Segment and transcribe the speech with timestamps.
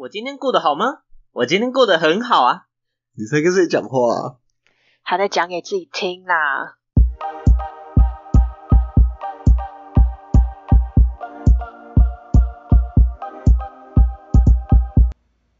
[0.00, 0.98] 我今天过得好吗？
[1.32, 2.66] 我今天过得很好啊。
[3.16, 4.38] 你在跟谁讲话啊？
[5.02, 6.76] 还在讲给自己听啦。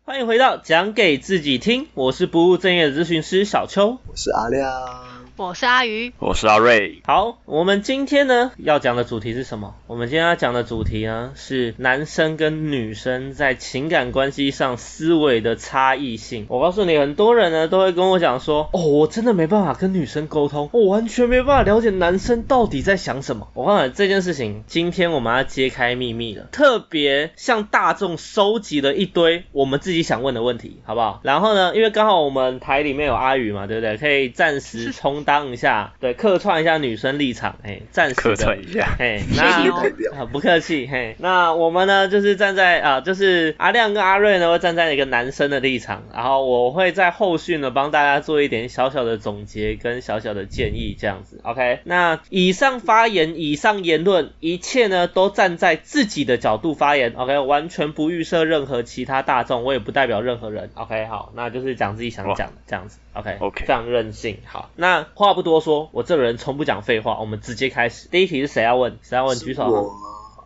[0.05, 3.98] 欢迎回到讲给自己听，我是不务正业的咨询师小邱。
[4.07, 5.07] 我是阿亮。
[5.39, 7.00] 我是阿鱼，我是阿瑞。
[7.07, 9.77] 好，我们今天呢要讲的主题是什么？
[9.86, 16.46] 我们今天要讲的主题呢是男生跟女生在情感关系上思维的差异性。
[16.49, 23.46] 我告诉你，很多人呢都会跟我讲说，哦，我真的没办法跟女生沟通，我完全没办法了解男生到底在想什么。
[23.55, 31.21] 我告诉你这件事情，今天我们要揭开秘密了，特别向大众收集了一堆我们自己想问的问题，好不好？
[31.22, 33.97] 然后呢，因为刚好我们台里面有阿宇嘛，对不对？
[33.98, 35.25] 可以暂时充。
[35.28, 65.06] 当一下，对，客串一下女生立场，哎，暂时客串一下，嘿，那不客气，嘿，那我们呢，就是站在啊，就是阿亮跟阿瑞呢会站在一个男生的立场，然后我会在后续呢帮大家做一点小小的总结跟小小的建议，这样子，OK，那以上发言、以上言论，一切呢都站在自己的角度发言，OK，完全不预设任何其他大众，我也不代表任何人，OK，好，那就是讲自己想讲的这样子，OK，OK，非常任性，好，那。
[65.19, 68.06] 话不多说，我这个人从不讲废话，我们直接开始。
[68.08, 69.00] 第一题是谁要问？
[69.02, 69.36] 谁要问？
[69.36, 69.91] 举手。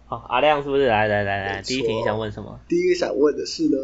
[0.06, 0.86] 好，阿亮是不是？
[0.86, 2.58] 来来来来，第一题你想问什么？
[2.70, 3.76] 第一个想问的是呢，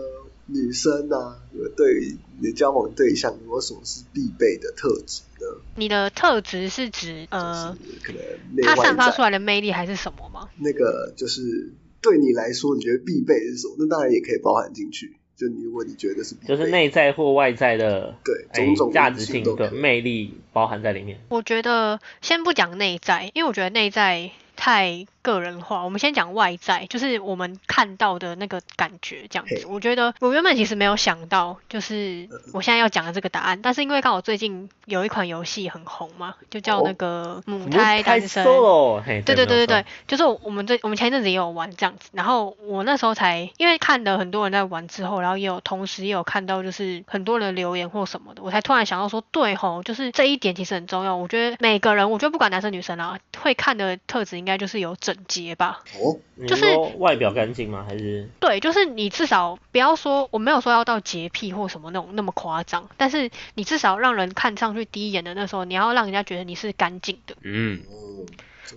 [0.47, 1.37] 女生呢，
[1.77, 5.61] 对于你的交往对象有什么是必备的特质呢？
[5.77, 8.23] 你的特质是指呃，可能
[8.65, 10.49] 他散发出来的魅力还是什么吗？
[10.57, 13.75] 那个就是对你来说，你觉得必备是什么？
[13.79, 15.19] 那当然也可以包含进去。
[15.39, 21.21] 就你，如果你觉得是，就是内在或外在的，对，种种价值性的魅力包含在里面。
[21.29, 24.33] 我觉得先不讲内在，因为我觉得内在。
[24.59, 29.65] 太个人化，我们先讲外在，就是我们看到的那个感觉这样子。
[29.69, 38.45] 我觉得我原本其实没有想到，就是我现在要讲的这个答案，但是因为刚好最近有一款游戏很红嘛，就叫那个母胎单身。
[38.45, 51.15] 对对对对对，就是我们这我们前一阵子也有玩这样子，然后我那时候才因为看的很多人在玩之后，然后也有同时也有看到就是很多人留言或什么的，我才突然想到说，对吼，就是这一点其实很重要。
[51.15, 54.49] 我觉得每个人，我觉得不管男生女生啊，会看的特质应该。
[54.49, 55.81] 应该就是有整洁吧？
[56.01, 56.17] 哦，
[56.47, 56.65] 就是
[56.97, 57.85] 外表干净吗？
[57.87, 67.37] 还是对，就是你至少不要说我没有说要到洁癖或什么那种那么夸张，但是你至少让人看上去第一眼的那时候，你要让人家觉得你是干净的。
[67.43, 67.83] 嗯，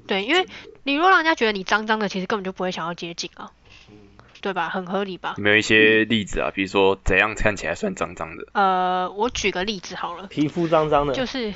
[0.07, 0.45] 对，因为
[0.83, 3.51] 你如果让人家觉得你脏脏的，其实根本就不会想要接近啊，
[4.41, 4.67] 对吧？
[4.67, 5.35] 很合理吧？
[5.37, 6.51] 有没有一些例子啊？
[6.53, 8.45] 比如说怎样看起来算脏脏的？
[8.51, 11.53] 呃，我举个例子好了，皮肤脏脏的，就是。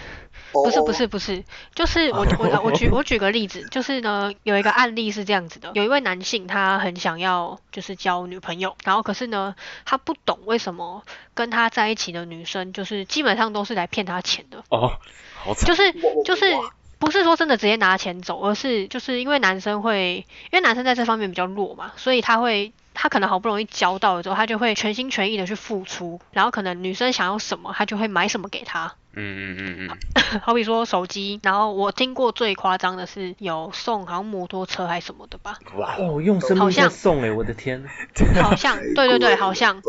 [0.63, 1.43] 不是不是不是，
[1.73, 9.55] 就是我我我举我举个例子，就是呢有一个案例是这样子的，有一位男性他很想要就是交女朋友，然后可是呢
[9.85, 14.63] 他不懂为什么跟他在一起的女生就是基本上都是来骗他钱的。
[14.69, 14.93] 哦，
[15.35, 15.93] 好就是
[16.23, 16.45] 就是
[16.99, 22.71] 不是说真的直接拿钱走，而是就是因为男生会因为男生在这方面比较弱嘛，所以他会。
[22.97, 28.95] 他可能好不容易交到了之后，他就会全心全意的去付出，然后可能女生想要什么，他就会买什么给她。
[29.15, 29.97] 嗯嗯嗯嗯。
[30.41, 35.57] 好比说手机，然后我听过最夸张的是有送好像摩托车还是什么的吧。
[35.75, 37.83] 哇哦，用生命在送哎，我的天。
[38.41, 39.81] 好像， 对对对，好像。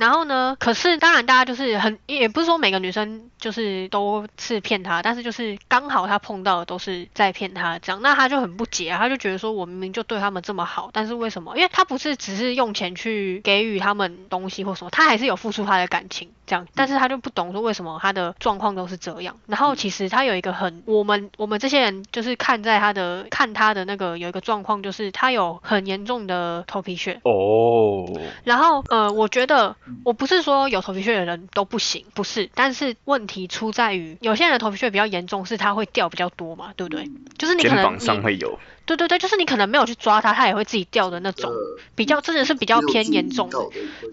[0.00, 11.56] 然后呢，可是当然大家就是很，也不是说每个女生就是都是骗他，但是就是刚好他碰到的都是在骗他这样，那他就很不解啊，他就觉得说我明明就对他们这么好，但是为什么？
[11.56, 12.54] 因为他不是只是。
[12.54, 19.36] 用钱去给予他们东西或什么，他还是有付出他的感情这样，但是他就不懂说为什么他的状况都是这样。
[19.46, 28.06] 然后其实他有一个很，我们我们这些人就是看在他的看他的那个有一个状况，就是他有很严重的头皮屑哦。
[28.44, 37.10] 然后呃，我觉得我不是说有头皮屑的人都不行，不是，但是问题出在于有些人的头皮屑比较严重，是他会掉比较多嘛，对不对？
[37.38, 38.58] 就是你可能上会有。
[38.86, 41.50] 对对对，就是你可能没有去抓它，它也会自己掉的那种，
[41.94, 43.58] 比较真的是比较偏严重的。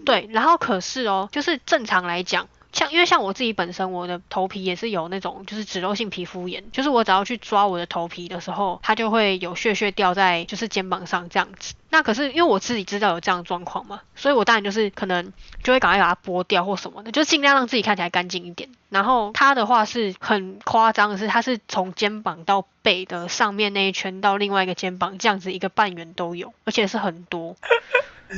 [0.06, 11.74] 对，然后可是哦，就是正常来讲，像因为像我自己本身，我的头皮也是有那种就是脂漏性皮肤炎，就是我只要去抓我的头皮的时候，它就会有屑屑掉在就是肩膀上这样子。
[11.90, 15.32] 那可是因为我自己知道有这样状况嘛，所以我当然就是可能
[15.62, 18.70] 就会赶快把它剥掉或什么的，就尽量让自己看起来干净一点。
[18.88, 27.56] 然后它的话是很夸张的是，它是从肩膀到背的上面那一圈到另外一个肩膀这样子一个半圆都有，而且是很多。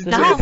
[0.07, 0.37] 然后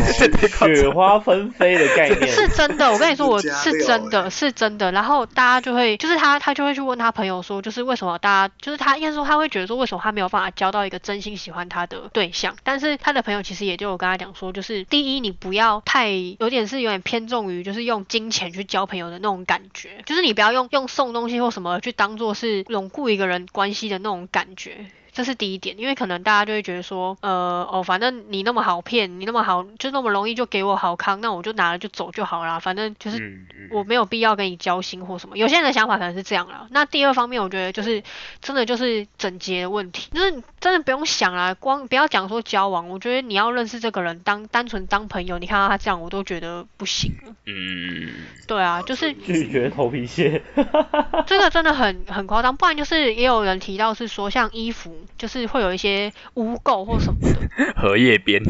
[0.73, 4.91] 雪花纷飞的概念是真的，我跟你说，我是真的，欸是真的。
[4.91, 12.55] 然后大家就会，就是他，他就会去问他朋友说，就是为什么大家，就是他应该说他会觉得说，为什么他没有办法交到一个真心喜欢他的对象？
[12.63, 16.09] 但是他的朋友其实也就有跟他讲说，就是第一，你不要太
[16.39, 24.85] 有点是有点偏重于就是用金钱去交朋友的那种感觉，就是你不要用用送东西或什么去当做是巩固一个人关系的那种感觉。
[25.13, 35.37] 这是第一点，因为可能大家就会觉得说，呃，哦，反正你那么好骗，你那么好，就那么容易就给我好康，那我就拿了就走就好啦，反正就是我没有必要跟你交心或什么。
[35.37, 36.67] 有些人的想法可能是这样啦。
[36.71, 38.01] 那第二方面，我觉得就是
[38.41, 47.35] 真的就是整洁的问题，就是真的不用想啦，光不要讲说交往，我觉得你要认识这个人，当单纯当朋友，你看到他这样，我都觉得不行了。
[47.45, 48.09] 嗯，
[48.47, 50.41] 对啊，就是拒绝头皮屑。
[51.27, 57.35] 这个真的很很夸张，不然就是也有人提到是说，像衣服就是会有一些污垢或什么的。
[57.75, 58.41] 荷叶边，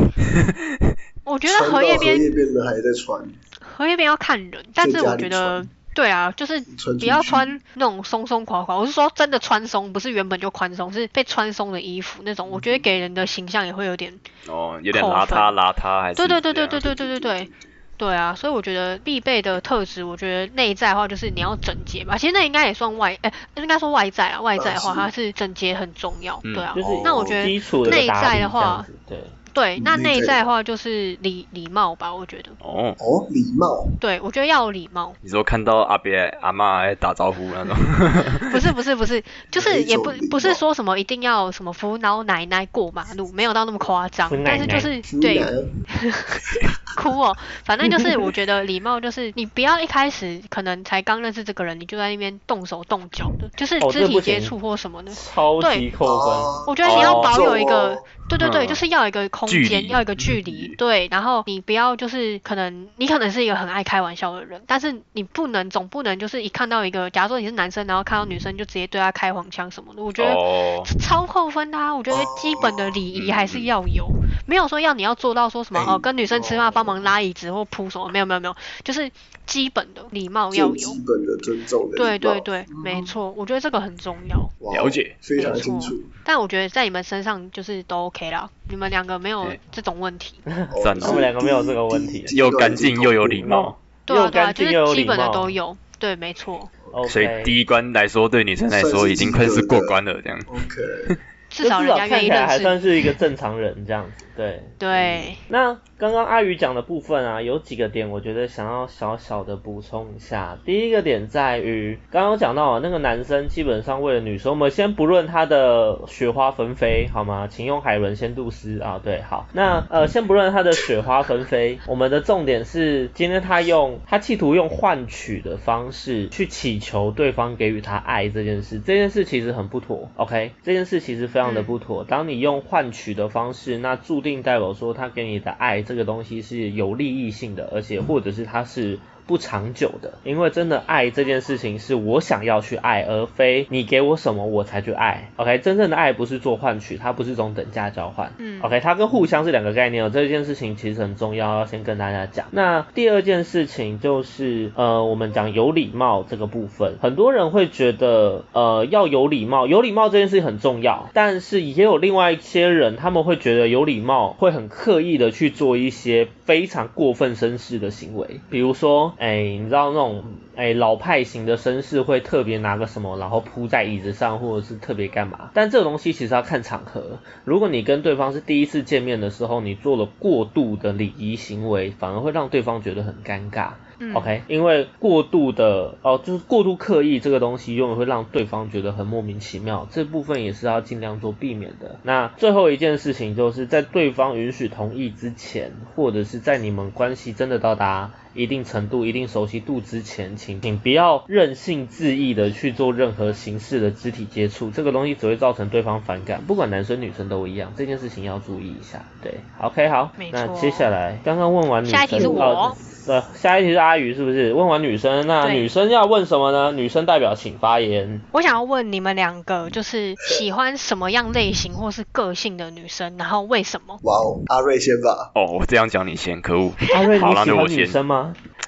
[1.24, 3.22] 我觉得荷荷叶边叶边的还在穿，
[3.60, 8.76] 荷叶边要看人，但是我觉得对啊，就是穿不要穿那种松松垮垮。
[8.76, 14.14] 我是说真的穿松，不是原本就宽松，是被穿松的衣服那种，我觉得给人的形象也会有点。
[14.48, 17.52] 哦，有点邋遢邋遢还是对对对对对对对对对。
[17.98, 22.18] 对啊，所以我觉得必备的特质，我觉得内在的话就是你要整洁吧。
[22.18, 24.42] 其实那应该也算外，哎、应该说外在啊。
[24.42, 26.40] 外在的话，它是整洁很重要。
[26.44, 26.54] 嗯。
[26.54, 29.18] 对啊，就是那我觉得基础的内在的话对，
[29.54, 32.50] 对，那内在的话就是礼礼貌吧，我觉得。
[32.60, 35.14] 哦，哦，礼貌，对，我觉得要有礼貌。
[35.22, 36.10] 你说看到阿伯
[36.42, 37.76] 阿妈来打招呼那种，
[38.52, 44.30] 不是不是不是，就是也不不是貌说什么一定要什么扶老奶奶过马路，没有到那么夸张。
[44.44, 45.40] 但是就是对。
[45.44, 55.12] 男 哭哦，反正就是我觉得礼貌就是你不要一开始可能才刚认识这个人，你就在那边动手动脚的，就是肢体接触或什么的。
[55.14, 56.34] 超级对扣分。
[56.34, 71.94] 哦我觉得你要哦保有一个哦，对对对，嗯就是要一个空间，要一个距离，对，然后你不要就是可能你可能是一个很爱开玩笑的人，但是你不能总不能就是一看到一个，假如说你是男生，然后看到女生就直接对她开黄腔什么的，我觉得哦，超扣分的啊！
[71.96, 74.08] 我觉得基本的礼仪还是要有，
[74.48, 79.12] 没有说要你要做到说什么哎哦，跟女生吃饭帮忙拉椅子或铺什么，没有没有没有，就是
[79.46, 80.76] 基本的礼貌要有。
[80.76, 80.86] 基。
[81.06, 84.50] 本的尊重的对对对，没错，我觉得这个很重要。
[84.72, 85.16] 了解。
[85.22, 85.64] 非常没错。
[85.64, 86.02] 清楚。
[86.24, 90.36] 但我觉得在你们身上就是都 OK 啦，你们两个没有这种问题。
[90.46, 90.52] 哦
[90.84, 92.24] 赞他们两个没有这个问题。
[92.36, 95.78] 又干净又有礼貌，对啊对啊，又干净就是基本的又有礼貌都有。
[96.00, 96.70] 对，没错。
[97.10, 100.40] 所以第一关来说，对女生来说已经快是过关了，这样。
[100.48, 101.18] OK，
[101.54, 102.64] 至少人家就看起来还愿意认识你。
[102.64, 104.64] 算是一个正常人这样子，对。
[104.80, 110.58] 对，那刚刚阿宇讲的部分啊，有几个点我觉得想要小小的补充一下。
[110.66, 117.48] 第一个点在于，刚刚讲到啊，那个男生基本上为了女生，我们先不论他的雪花纷飞，好吗？
[117.50, 119.48] 请用海伦先度斯啊，对，好。
[119.54, 130.52] 那呃，先不论他的雪花纷飞，我们的重点是，今天他用他企图用换取的方式去祈求对方给予他爱这件事，这件事其实很不妥，OK？
[130.64, 132.04] 这件事其实非常的不妥。
[132.04, 139.00] 当你用换取的方式，那注定代表说他给你的爱这个东西是有利益性的，而且或者是他是。
[139.26, 145.30] 不长久的，因为真的爱这件事情是我想要去爱，而非你给我什么我才去爱。
[145.38, 148.34] OK，真正的爱不是做换取，它不是这种等价交换。
[148.38, 150.10] 嗯 OK，它跟互相是两个概念哦。
[150.14, 152.48] 这件事情其实很重要，要先跟大家讲。
[152.52, 170.24] 那第二件事情就是，呃，我们讲有礼貌这个部分，很多人会觉得，呃，要有礼貌，有礼貌这件事情很重要，但是也有另外一些人，他们会觉得有礼貌会很刻意的去做一些非常过分绅士的行为，比如说，哎，你知道那种。
[170.56, 175.50] 哎，老派型的绅士会特别拿个什么，然后铺在椅子上，或者是特别干嘛？
[175.56, 177.18] 但这个东西其实要看场合。
[177.44, 183.70] 如果你跟对方是第一次见面的时候，你做了过度的礼仪行为，反而会让对方觉得很尴尬。
[183.98, 189.88] 嗯 OK，因为过度的哦，就是过度刻意这个东西，永远会让对方觉得很莫名其妙。
[189.90, 191.96] 这部分也是要尽量做避免的。
[192.04, 207.74] 那最后一件事情就是在对方允许同意之前，或者是在你们关系真的到达一定程度、一定熟悉度之前，请请不要任性恣意的去做任何形式的肢体接触，这个东西只会造成对方反感，不管男生女生都一样。
[207.76, 209.04] 这件事情要注意一下。
[209.22, 212.76] 对，OK，好，那接下来刚刚问完女生，下一题是我哦
[213.06, 214.54] 对，下一题是阿宇，是不是？
[214.54, 216.72] 问完女生，那女生要问什么呢？
[216.72, 218.22] 女生代表请发言。
[218.32, 224.00] 我想要问你们两个，就是喜欢什么样类型或是个性的女生，然后为什么？
[224.04, 225.32] 哇哦，阿瑞先吧。
[225.36, 226.72] 哦，我这样讲你先，可恶。
[226.96, 228.23] 阿瑞，好你喜欢女那就我先生吗？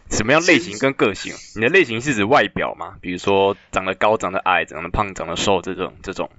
[0.09, 1.33] 什么样类型跟个性？
[1.55, 2.95] 你的类型是指外表吗？
[3.01, 6.29] 比如说长得高、长得矮、长得胖、长得瘦这种这种。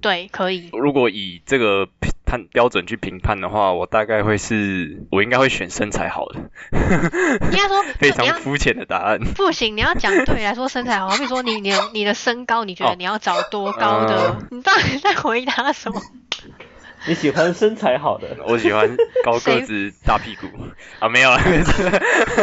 [0.00, 0.70] 对，可以。
[0.72, 1.86] 如果以这个
[2.24, 6.40] 判标准去评判的话，我大概会是，我应该会选身材好的。
[6.72, 9.18] 应该说 非常肤浅的答案。
[9.34, 14.38] 不行，你要讲对你来说身材好，好比说你你的你的身高，你觉得哦你要找多高的？
[14.40, 16.00] 嗯你到底在回答什么？
[17.06, 18.88] 你喜欢身材好的， 我喜欢
[19.24, 20.46] 高个子、大屁股
[21.00, 21.40] 啊，没有啊，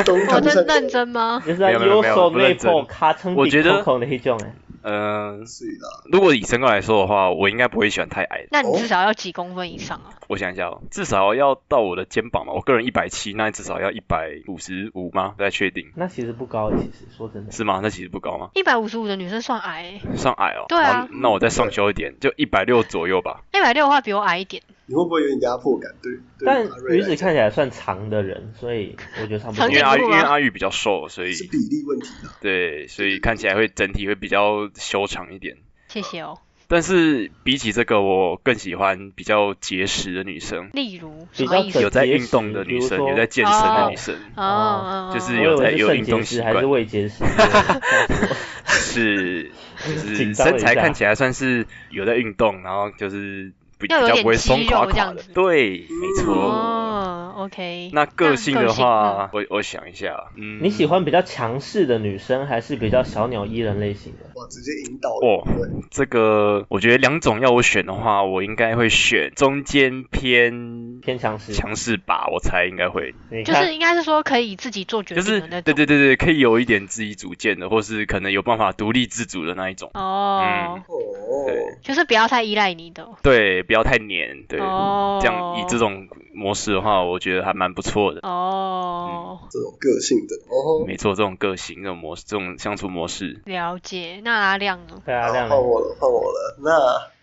[0.08, 1.42] 我堂上真认真吗？
[1.46, 4.46] 就是在没有没有没有右手内不认真破卡称我觉得的那种诶。
[4.90, 8.48] 嗯、是的，如果以身高来说的话，我应该不会喜欢太矮的。
[8.52, 10.16] 那你至少要几公分以上啊？
[10.30, 12.54] 我想一下哦，至少要到我的肩膀嘛。
[12.54, 15.34] 我个人一百七，那至少要一百五十五吗？
[15.36, 17.52] 不太确定，那其实不高，其实说真的。
[17.52, 17.82] 是吗？
[17.84, 18.50] 那其实不高吗？
[18.54, 20.66] 一百五十五的女生算矮、欸，算矮哦。
[20.70, 23.42] 对啊那我再上修一点，就一百六左右吧。
[23.54, 24.64] 一百六的话比我矮一点。
[24.88, 25.94] 你会不会有点压迫感？
[26.02, 32.34] 对，对但阿瑞鱼子看起来算长的人，所以我觉得差不多因为阿玉因为阿玉比较瘦，所以是比例问题啦。
[32.42, 35.58] 对，所以看起来会整体会比较修长一点。
[35.90, 36.40] 谢谢哦。
[36.70, 41.64] 但是比起这个，我更喜欢比较结实的女生，例如比较？
[41.80, 47.24] 有在运动的女生，有在健身的女生，哦就是有在有运动习惯还是未结石？
[47.28, 48.30] 吓死
[48.66, 49.52] 我是
[49.86, 56.34] 就是身材看起来算是有在运动，然后就是比较不会松肌垮垮的对，没错。
[56.34, 57.92] 哦，OK。
[57.94, 64.26] 那个性的嗯话，我我想一下，嗯，你喜欢比较强势的女生，还是比较小鸟依人类型的？
[64.36, 65.48] 哇，直接引导哦，
[65.92, 66.66] 这个？
[66.70, 71.54] 我觉得两种要我选的话，我应该会选中间偏偏强势。
[71.54, 73.14] 强势吧，我猜应该会，
[73.46, 75.76] 就，是应该是说可以自己做决就是定的那种。
[75.76, 79.92] 对对对对，可以有一点自己主见的，或是可能有办法独立自主的那一种。
[79.94, 83.08] 哦，嗯哦，对就是不要太依赖你的。
[83.22, 88.22] 对，不要太黏，对，哦，这样以这种模式的话，我觉得还蛮不错的。
[88.24, 90.86] 哦，这种个性的哦。
[90.88, 94.22] 没错，这种个性、这种模式、这种相处模式，了解。
[94.24, 95.02] 那阿亮呢？
[95.06, 96.58] 对阿，亮换我了，换我了。
[96.64, 96.72] 那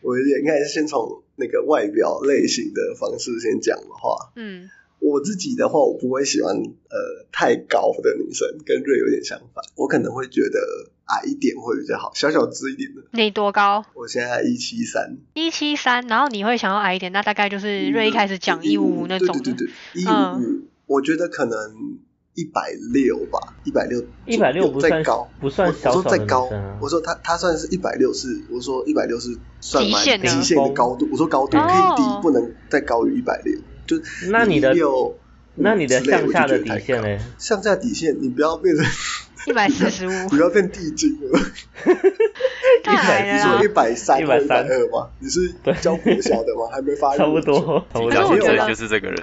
[0.02, 9.64] 我也应该是先从那个外表类型的方式先讲的话，嗯，我自己的话，我不会喜欢呃太高的女生，跟瑞有点相反。
[9.76, 13.02] 我可能会觉得矮一点会比较好，小小只一点的。
[13.12, 13.84] 你多高？
[13.94, 19.42] 我现在一七三，一七三，然后你会想要矮一点，那大概就是瑞一开始讲一五五那种的。
[19.42, 20.42] 对对对对，一五嗯
[20.86, 21.56] 五，我觉得可能
[22.34, 35.16] 一百六吧，一百六，一百六不算再高，不算我我说小小的再高女生啊，我说他他算是一百六是，我说一百六是算蛮极限的极限的高度，我说高度可以哦低，不能再高于一百六，就那你的六，
[35.54, 37.20] 那你的向下的底线嘞？
[37.38, 38.84] 向下底线，你不要变成，
[39.46, 41.38] 一百四十五， 不要变地精了。
[42.82, 43.68] 太矮了你说一。
[43.74, 45.10] 百三、一百130二吗？
[45.18, 46.68] 你是教国小的吗？
[46.72, 49.20] 还没发育差不多，差不可是多我觉得讲这就是这个人。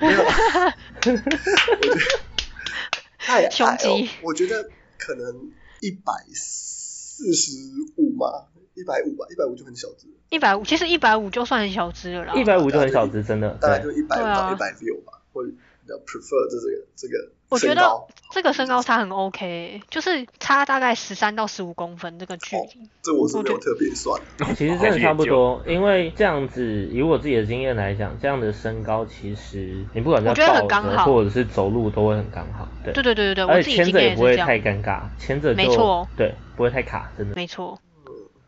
[3.17, 7.51] 太矮哦胸肌，我觉得可能一百四十
[7.95, 8.27] 五嘛，
[8.73, 12.33] 一百五吧，一百五就很小只，一百五，其实一百五就算很小只了啦。
[12.35, 13.49] 一百五就很小只，真的。
[13.61, 22.89] 大概就一百到一百六吧，会比较 prefer 这个这个我觉得这个身高差很 OK，就是差大概十三到十五公分这个距离。
[23.01, 24.22] 这我是没有我觉得特别算，
[24.55, 32.65] 其实真的差不多，因为这样子，以我自己的经验来讲，这样的身高其实你不管在我觉得很抱刚好着或者是走路都会很刚好。
[32.86, 34.38] 对对对对对而且牵自己经着也不会。
[34.38, 37.36] 太尴尬，牵着就没错对，不会太卡，真的。
[37.36, 37.77] 没错，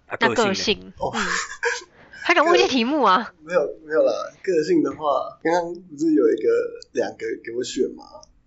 [0.10, 1.20] 那个个性性，哦嗯，
[2.24, 3.34] 还敢忘记题目啊？
[3.44, 4.12] 没有没有啦。
[4.42, 6.50] 个性的话，刚刚不是有一个
[6.94, 8.04] 两个给我选吗？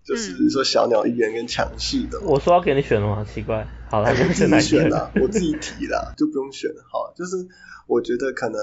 [0.07, 2.21] 就是说小鸟依人跟强势的。
[2.21, 3.27] 我说要给你选了吗？
[3.31, 3.67] 奇怪。
[3.91, 4.65] 好了，我自己选哪一个？
[4.65, 6.83] 选啦，我自己提啦，就不用选了。
[6.89, 7.45] 好，就是
[7.87, 8.59] 我觉得可能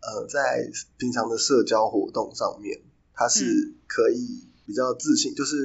[0.00, 2.80] 呃，在平常的社交活动上面，
[3.12, 5.56] 他是嗯可以比较自信，就是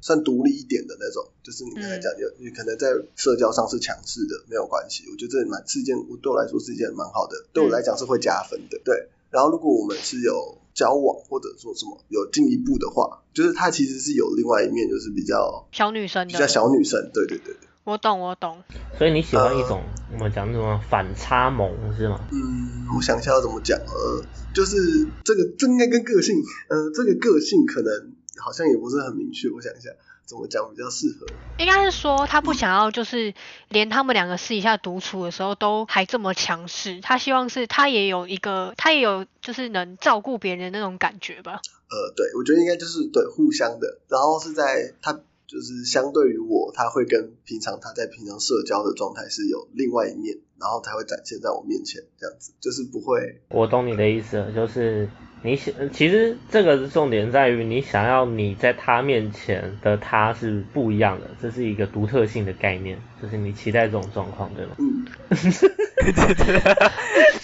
[0.00, 1.24] 算独立一点的那种。
[1.42, 5.04] 就是你刚才讲，有你可能在社交上是强势的，没有关系。
[5.10, 8.80] 我觉得这蛮是一件，对我来说是一件蛮好的，对我来讲是会加分的。
[8.84, 17.10] 对，然后如果我们是有交往或者说什么有进一步的话，就是他其实是有另外一面，就是比较小女生比较，小女生。
[17.12, 17.68] 对对对对。
[17.84, 18.62] 我懂我懂。
[18.96, 22.18] 所以你喜欢一种我们讲什么反差萌是吗？
[22.32, 24.24] 嗯，我想一下要怎么讲，呃，
[24.54, 24.74] 就是
[25.22, 26.34] 这个这应该跟个性，
[26.70, 27.92] 呃，这个个性可能
[28.38, 29.90] 好像也不是很明确，我想一下
[30.26, 31.26] 怎么讲比较适合。
[31.58, 33.32] 应该是说他不想要，就是
[33.68, 37.00] 连他们两个私底下独处的时候都还这么强势。
[37.00, 41.60] 他希望是他也有一个，他也有就是能照顾别人的那种感觉吧。
[41.88, 45.12] 呃，对，我觉得应该就是对互相的，然后是在他
[45.46, 55.08] 就是相对于我，他会跟平常他在平常社交的状态是有另外一面，然后才会展现在我面前，这样子就是不会，我懂你的意思了，就是
[55.42, 64.72] 你想，其实这个重点在于你想要你在他面前的他是不一样的，这是一个独特性的概念，就是你期待这种状况，对吗？
[64.78, 65.04] 嗯，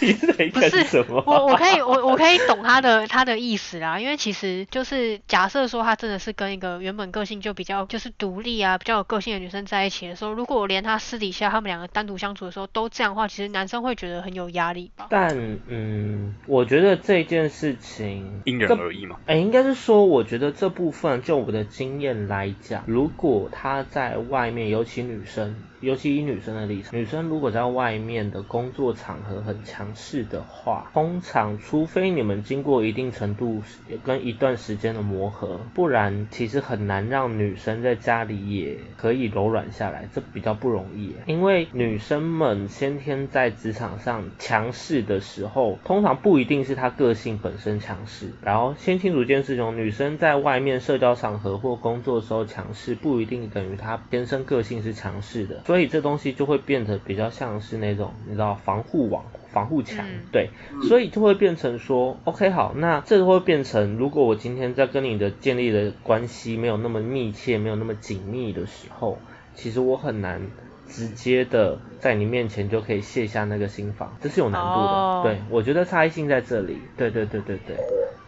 [0.01, 1.23] 你在不是干什么？
[1.27, 15.07] 我我可以我我可以懂他的他的意思啦，因为其实就是假设说他真的是跟一个原本个性就比较就是独立啊，比较有个性的女生在一起的时候，如果我连他私底下他们两个单独相处的时候都这样的话，其实男生会觉得很有压力吧？
[15.11, 19.19] 但嗯，我觉得这件事情因人而异嘛。
[19.27, 33.61] 哎，应该是说，我觉得这部分就我的经验来讲，如果他在外面，尤其女生，尤其以女生的立场，女生如果在外面的工作场合很强势的话，通常除非你们经过一定程度
[34.05, 41.15] 跟一段时间的磨合，不然其实很难让女生在家里也可以柔软下来，这比较不容易。
[41.27, 48.31] 因为女生们先天在职场上强势的时候，通常不一定是她个性本身强势。
[48.41, 55.57] 然后先清楚一件事情，女生在外面社交场合或工作的时候强势，不一定等于她天生个性是强势的。
[55.73, 59.25] 所以这东西就会变得比较像是那种你知道防护网。
[59.53, 60.49] 防护墙，嗯对，
[60.89, 69.19] 所以就会变成说，OK 好，那这会变成，如果我今天在跟你的建立的关系没有那么密切，没有那么紧密的时候，
[69.55, 70.41] 其实我很难
[70.89, 74.75] 直接的在你面前就可以卸下那个心防，这是有难度的。
[74.75, 76.79] 哦对，我觉得差异性在这里。
[76.97, 77.77] 对对对对对，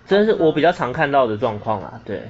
[0.06, 2.02] 这是我比较常看到的状况啦。
[2.04, 2.20] 对。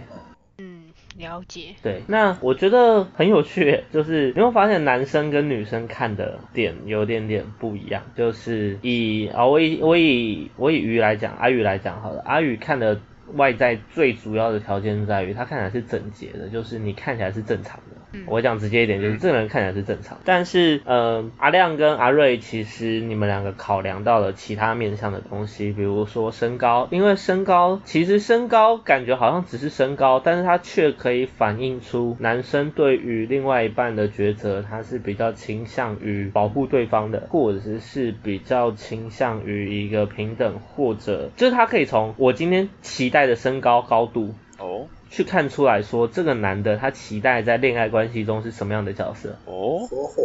[1.16, 1.74] 了解。
[1.82, 8.02] 对，那我觉得很有趣，就是你会发现男生跟女生看的点有点点不一样。
[8.16, 13.00] 就是以啊、我以我以我以鱼来讲，阿宇来讲好了，阿宇看的
[13.34, 17.93] 外在最主要的条件在于他看起来是整洁的，就是你看起来是正常的。
[18.14, 18.24] 嗯。
[18.26, 44.88] 我讲直接一点，就是这个人看起来是正常，但是呃，阿亮跟阿瑞其实你们两个考量到了其他面向的东西，比如说身高，因为身高其实身高感觉好像只是身高，但是它却可以反映出男生对于另外一半的抉择，他是比较倾向于保护对方的，或者是是比较倾向于一个平等，或者就是他可以从我今天期待的身高高度哦。
[45.10, 49.36] 去看出来说，这个男的他期待在恋爱关系中是什么样的角色。
[49.46, 50.22] 哦，火火，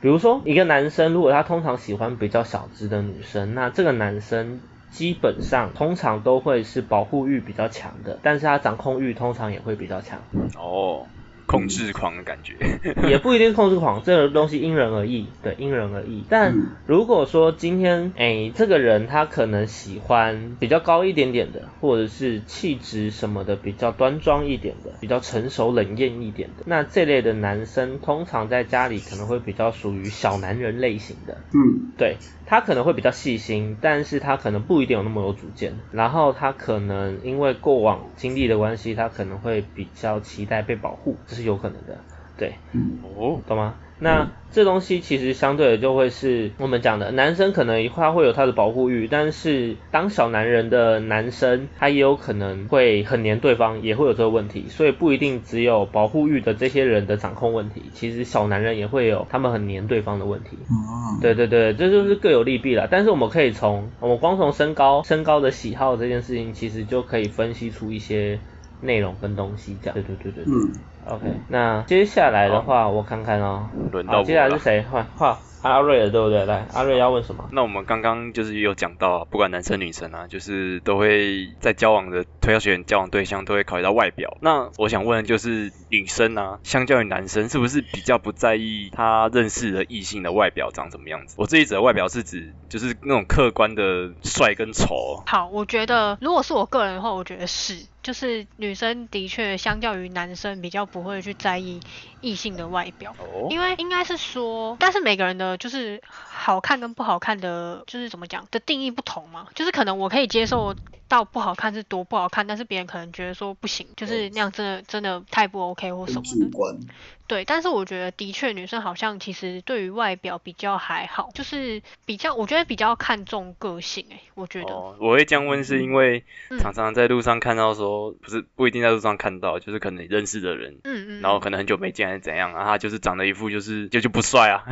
[0.00, 10.20] 比如说，一个男生如果他通常喜欢比较小只的女生，那这个男生基本上通常都会是保护欲比较强的，但是他掌控欲通常也会比较强，
[10.56, 11.06] 哦，
[11.46, 12.54] 控制狂的感觉。
[13.08, 16.24] 也不一定是控制狂，这个东西因人而异，对，因人而异。
[16.28, 35.74] 但嗯如果说今天，哎，这个人他可能喜欢比较高一点点的，或者是气质什么的比较端庄一点的，比较成熟冷艳一点的，那这类的男生通常在家里可能会比较属于小男人类型的，嗯，对他可能会比较细心，但是他可能不一定有那么有主见。
[35.92, 41.98] 然后他可能因为过往经历的关系，他可能会比较期待被保护，这是有可能的。
[42.36, 42.54] 对，
[43.02, 43.76] 哦，懂吗？
[44.04, 60.50] 那这东西其实相对的就会是我们讲的，男生可能他会有他的保护欲，但是当小男人的男生，他也有可能会很黏对方，也会有这个问题，所以不一定只有保护欲的这些人的掌控问题，其实小男人也会有他们很黏对方的问题。
[60.70, 62.86] 嗯，对对对，这就是各有利弊了。
[62.88, 68.38] 但是我们可以从我们光从身高、身高的喜好这件事情，其实就可以分析出一些
[68.84, 69.76] 内容跟东西。
[69.82, 70.52] 这样，对对对对对。
[70.52, 70.72] 嗯
[71.06, 73.68] ，OK，那接下来的话，我看看哦。
[73.70, 74.58] 好，轮到我接下来是。
[74.62, 74.82] 谁？
[74.90, 76.44] 换换阿瑞了，对不对？
[76.44, 77.48] 来，阿瑞要问什么？
[77.50, 84.36] 那我们刚刚就是有讲到，不管男生女生啊，就是都会在交往的推销选交往对象都会考虑到外表。
[84.42, 91.34] 那我想问的就是女生啊，相较于男生，是不是比较不在意他认识的异性的外表长什么样子？
[91.38, 95.22] 我这一则外表是指就是那种客观的帅跟丑。
[95.26, 101.80] 好，我觉得如果是我个人的话，我觉得是，就是女生的确相较于男生比较不会去在意
[102.20, 103.10] 异性的外表。
[103.18, 109.48] 哦，因为应该是说，但是每个人的就是好看跟不好看的，就是怎么讲的定义不同嘛。
[109.54, 110.76] 就是可能我可以接受
[111.14, 116.86] 到不好看是多不好看，但是别人可能觉得说不行，就是那样真的真的太不 OK 或什很么的。
[117.26, 124.74] 对，但是我觉得的确女生好像其实对于外表比较还好，就是比较我觉得比较看重个性哎、我觉得。
[124.74, 131.20] 哦，我会这样问是因为嗯常常在路上看到说，不是不一定在路上看到，就是可能认识的人，嗯嗯。
[131.22, 134.64] 然后可能很久没见还是怎样啊，他就是长得一副就是就就不帅啊，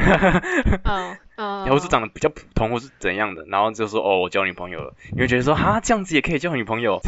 [0.85, 1.65] 嗯 嗯。
[1.65, 7.01] 然后是长得比较普通或是怎样的，然后就说哦我交女朋友了，你会觉得说哈这样子也可以交女朋友，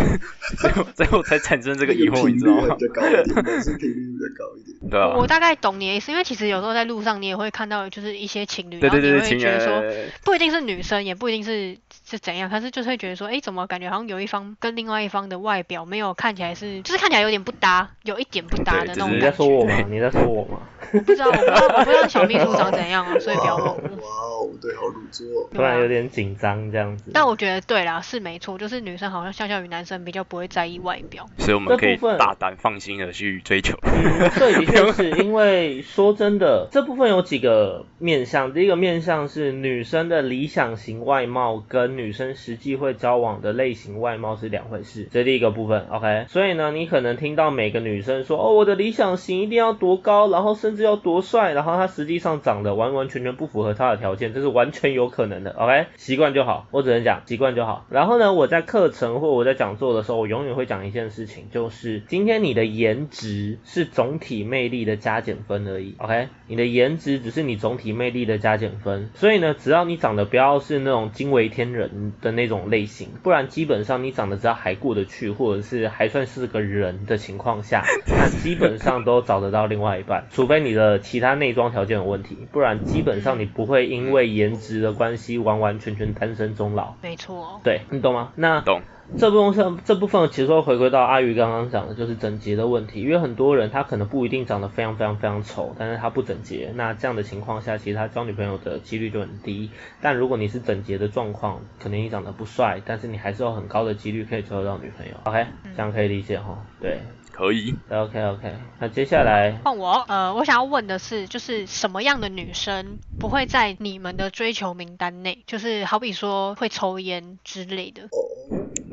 [0.58, 2.74] 最后最后才产生这个疑惑，你知道吗频率？
[2.78, 4.90] 比较高一点，男生频率比较高一点。
[4.90, 9.82] 对啊，我大概懂你的意思，因为其实有时候在路上你也会看到，就是一些情侣，对对对对，然后你会情觉得说，
[10.24, 19.16] 不一定是女生，也不一定是是怎样，可是就是会觉得说，哎，怎么感觉好像有一方跟另外一方的外表没有看起来是，就是看起来有点不搭，有一点不搭的那种感觉。
[19.16, 19.74] 你在说我吗？
[19.88, 20.60] 你在说我吗？
[20.92, 24.44] 我不知道，我不知道，我不知道小秘书长怎样啊，所以不要问哇我。
[24.44, 25.26] 哦，对，好乳作。
[25.54, 27.10] 突然有点紧张这样子。
[27.14, 33.78] 但我觉得对啦，是没错，就是女生好像相较于男生比较不会在意外表，所以我们可以大胆放心的去追求。
[33.82, 38.52] 嗯，对，的确 是因为说真的，这部分有几个面向。
[38.52, 45.86] 第一个面向是女生的理想型外貌跟女生实际会交往的类型外貌是两回事，这是第一个部分。
[45.90, 55.52] OK，所以呢，你可能听到每个女生说，哦，我的理想型一定要多高，然后甚至要多帅，然后他实际上长得完完全全不符合他的条件，这是完全有可能的。
[55.52, 57.86] OK，习惯就好，我只能讲习惯就好。
[57.90, 65.94] 然后呢，我在课程或我在讲座的时候，我永远会讲一件事情，就是今天你的颜值是总体魅力的加减分而已。
[65.98, 69.10] OK，你的颜值只是你总体魅力的加减分。
[69.14, 71.83] 所以呢，只要你长得不要是那种惊为天人
[72.20, 80.26] 的那种类型，不然基本上你长得只要还过得去，或者是还算是个人的情况下， 那基本上都找得到另外一半。
[80.30, 86.94] 除非你的其他内装条件有问题，不然基本上你不会因为颜值的关系完完全全单身终老。
[87.02, 87.60] 没错。
[87.62, 88.32] 对，你懂吗？
[88.36, 88.82] 那懂。
[89.16, 93.02] 这部分这部分其实会回归到阿鱼刚刚讲的，就是整洁的问题。
[93.02, 99.70] 因为很多人他可能不一定长得非常非常非常丑，但是他不整洁，那这样的情况下，其实他交女朋友的几率就很低。
[100.00, 105.14] 但如果你是整洁的状况，可能你长得不帅，但是你还是有很高的几率可以交到女朋友。
[105.24, 106.58] OK，这样可以理解哈？
[106.80, 106.98] 对。
[107.34, 115.42] 可以，OK OK，那接下来换我，呃，我想要问的是，就是什么样的女生不会在你们的追求名单内？
[115.44, 118.02] 就是好比说会抽烟之类的。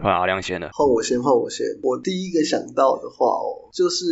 [0.01, 1.67] 换阿亮先了，换我先，换我先。
[1.83, 4.05] 我第一个想到的话哦，就是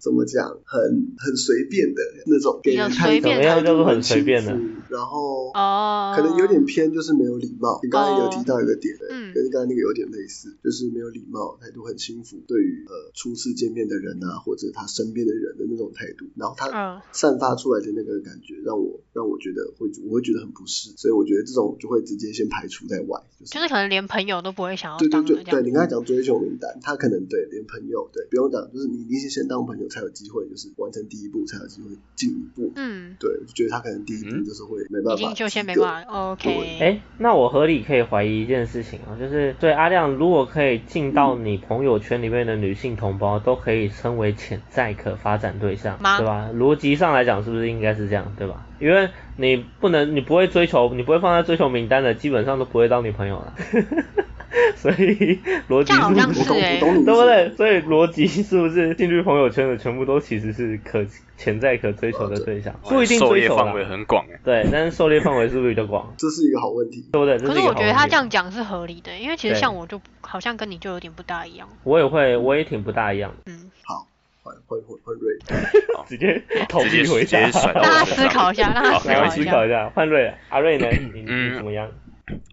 [0.00, 0.80] 怎么讲，很
[1.18, 4.52] 很随便的那种，给人随便态度很随便的，
[4.88, 7.78] 然后哦，可能有点偏，就是没有礼貌。
[7.82, 25.24] 你刚才有提到一个点，嗯，跟刚才那个有点类似，就是没有礼貌，态度很轻浮，对于呃初次见面的人啊，或者他身边的人的那种态度，然后他散发出来的那个感觉，让我让我觉得会我会觉得很不适，所以我觉得这种就会直接先排除在外，就是可能连朋友都不会想要当。
[25.24, 32.70] 对对，你刚才讲追求名单，他可能对连朋友，对，不用讲，就是你你先先当朋友才有机会，就是完成第一步才有机会进一步。
[32.76, 36.32] 嗯，对，就觉得他可能第一步就是会没办法，已经就先没办法。
[36.32, 36.78] OK。
[36.80, 46.50] 哎，那我合理可以怀疑一件事情啊，就是对阿亮，如果可以进到你朋友圈里面的女性同胞，都可以称为潜在可发展对象，对吧？
[46.54, 48.66] 逻辑上来讲，是不是应该是这样，对吧？
[48.78, 53.54] 因为你不能，你不会追求，你不会放在追求名单的，基本上都不会当女朋友了。
[54.76, 55.38] 所以
[55.68, 56.44] 逻辑是不是
[56.80, 57.50] 对不对？
[57.56, 61.04] 所以逻辑是不是进去朋友圈的全部都其实是可
[61.36, 62.74] 潜在可追求的对象？
[62.82, 64.38] 不一定追求范围很广哎。
[64.44, 66.14] 对，但是狩猎范围是不是比较广？
[66.16, 67.38] 这是一个好问题，对不对？
[67.38, 71.68] 可是我觉得他这样讲是合理的，因为其实像我就好像跟你就有点不大一样。
[71.82, 73.34] 我也会，我也挺不大一样。
[73.46, 74.06] 嗯，好，
[74.42, 75.36] 换换换换瑞，
[76.06, 77.40] 直接投币回答，
[77.72, 78.98] 让他思考一下，让他
[79.30, 79.90] 思考一下。
[79.94, 80.86] 换瑞，阿瑞呢？
[81.14, 81.88] 你你怎么样？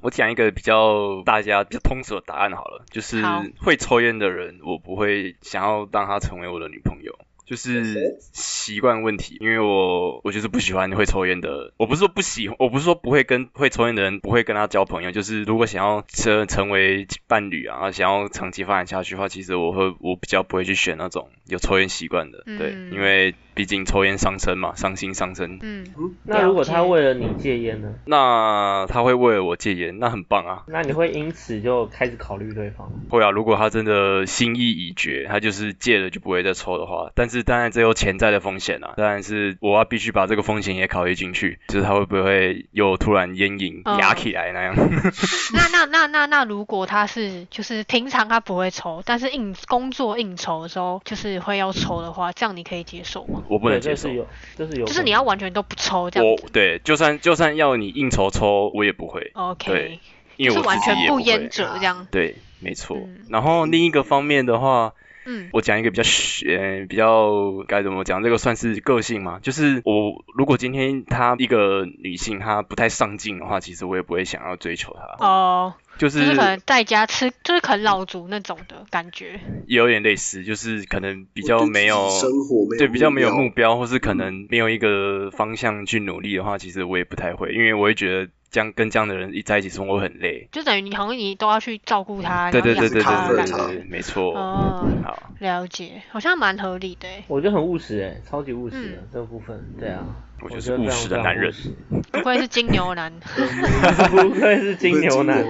[0.02, 3.22] 我讲一个比较大家比较通俗的答案好了，就是
[3.60, 7.18] 会抽烟的人，我不会想要让他成为我的女朋友。
[7.44, 11.74] 就是习惯问题，因为我我就是不喜欢会抽烟的。
[11.76, 15.12] 我不是说不喜，我不是说不会跟会抽烟的人不会跟他交朋友。
[15.12, 22.42] 就是如果想要成成为伴侣啊，想要长期发展下去的话，其实我会我比较不会去选那种有抽烟习惯的。
[22.58, 25.60] 对，因为毕竟抽烟伤身嘛，伤心伤身。
[25.62, 25.86] 嗯，
[26.24, 27.94] 那如果他为了你戒烟呢？
[28.06, 30.64] 那他会为了我戒烟，那很棒啊。
[30.68, 32.90] 那你会因此就开始考虑对方？
[33.10, 37.42] 会啊，如果他真的心意已决，他就是戒了就不会再抽的话，但是。
[37.44, 38.94] 当然，这有潜在的风险啊！
[38.96, 44.76] 当然是我要必须把这个风险也考虑进去，就是他会不会又突然烟瘾压起来那样？
[45.54, 53.41] 那那那那那，如果他是就是平常他不会抽，但是应工作应酬的时候就是会要抽的话，这样你可以接受吗？
[53.48, 54.10] 我不能接受，
[54.56, 56.30] 就是有，就是你要完全都不抽这样。
[56.30, 59.32] 我对，就算就算要你应酬抽，我也不会。
[59.34, 60.00] OK，对，
[60.38, 62.08] 因为我是完全不烟者这样。
[62.12, 62.98] 对，没错。
[63.30, 64.94] 然后另一个方面的话。
[65.24, 66.04] 嗯，我讲一个比较
[66.50, 69.38] 呃比较该怎么讲，这个算是个性嘛？
[69.40, 75.24] 就是我如果今天她一个女性她不太上进的话，其实我也不会想要追求她。
[75.24, 88.32] 哦，就是可能在家吃就是啃老族那种的感觉，也有点类似，就是可能比较没有生活，对比较没有目标，或是可能没有一个方向去努力的话，其实我也不太会，因为我会觉得。
[88.52, 94.36] 这样跟这样的人一在一起生活很累，就等于你好像你都要去照顾他，对对对对对对，没错。
[94.36, 97.08] 哦，好，了解，好像蛮合理的。
[97.30, 100.04] 我觉得很务实诶，超级务实的这个部分，对啊，
[100.42, 101.54] 我就是务实的男人，
[102.12, 105.46] 不愧是金牛男， 不愧是金牛男。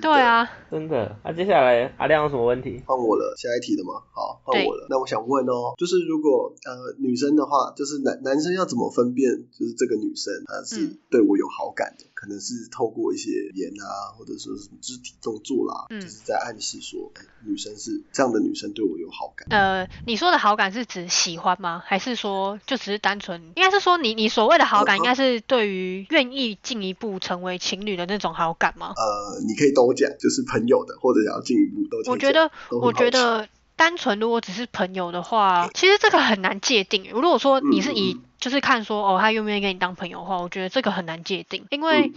[0.00, 1.16] 对啊，真的。
[1.24, 2.82] 那接下来阿亮有什么问题？
[2.86, 4.00] 换我了，下一题了吗？
[4.12, 4.86] 好，换我了。
[4.88, 17.12] 那我想问哦，就是如果呃女生的话，就是男男生要怎么分辨，就是这个女生她是对我有好感的，可能是透过一些言啊，或者说什么肢体动作啦，就是在暗示说
[17.44, 19.46] 女生是这样的女生对我有好感。
[19.50, 21.82] 呃，你说的好感是指喜欢吗？
[21.84, 23.52] 还是说就只是单纯？
[23.54, 28.94] 应该是说你你所谓的好感，应该是对于愿意进一步成为情侣的那种好感吗？
[28.96, 32.10] 呃，你可以都讲，就是朋友的，或者想要进一步都。
[32.10, 37.10] 我觉得，我觉得单纯如果只是朋友的话，其实这个很难界定。
[37.10, 42.10] 如果说你是以就是看说哦，他愿不愿意跟你当朋友的话，我觉得这个很难界定，因为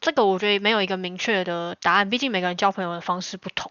[0.00, 3.70] 这个我觉得没有一个明确的答案，毕竟每个人交朋友的方式不同。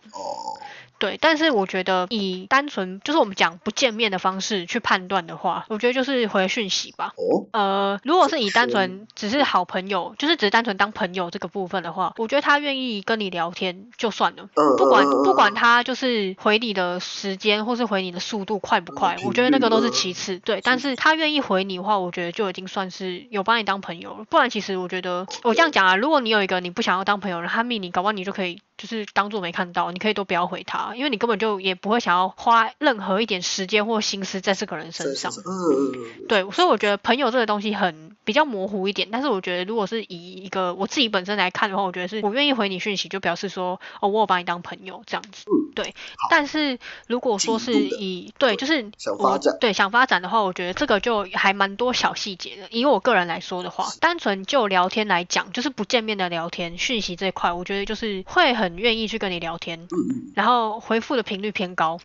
[1.01, 1.11] 哦。
[1.11, 7.13] 对，但是我觉得以单纯就是我们讲不见面的方式去判断的话，我觉得就是回讯息吧。
[7.15, 7.47] 哦。
[7.51, 14.47] 呃，如果是以单纯只是好朋友，就是只是单纯当朋友这个部分的话，我觉得他愿意跟你聊天就算了。
[14.55, 14.77] 嗯。
[14.77, 20.37] 不管不管他就是回你的时间或是回你的速度快不快，我觉得那个都是其次。
[20.39, 20.61] 对。
[20.63, 24.25] 但是他愿意回你的话，我觉得就已经算是有把你当朋友了。
[24.29, 28.61] 不然其实我觉得我这样讲啊，如果你有一个你不想要当朋友的，他密你，搞不好你就可以。
[28.81, 35.31] 就是当做没看到，你可以都不要回他，因为你根本就也不会想要花任何一点时间或心思在这个人身上。
[35.31, 45.45] 嗯对，所以我觉得朋友这个东西很比较模糊一点，但是我觉得如果是以一个我自己本身来看的话，我觉得是我愿意回你讯息，就表示说哦，我有把你当朋友这样子。
[45.45, 45.69] 嗯。
[45.75, 45.93] 对。
[46.31, 52.67] 但是如果说是以对，就是我对想发展的话，我觉得这个就还蛮多小细节的。
[52.71, 58.70] 以我个人来说的话，单纯就聊天来讲，就是不见面的聊天讯息这一块，我觉得就是会很。
[58.71, 59.87] 很愿意去跟你聊天，
[60.33, 61.99] 然后回复的频率偏高，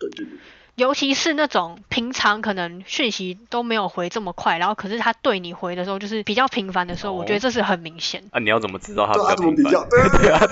[0.74, 8.24] 尤其是那种平常可能讯息都没有回这么快，然后可是他对你回的时候就是比较频繁的时候，我觉得这是很明显。
[8.32, 10.40] 啊，你要怎么知道他比较对对啊？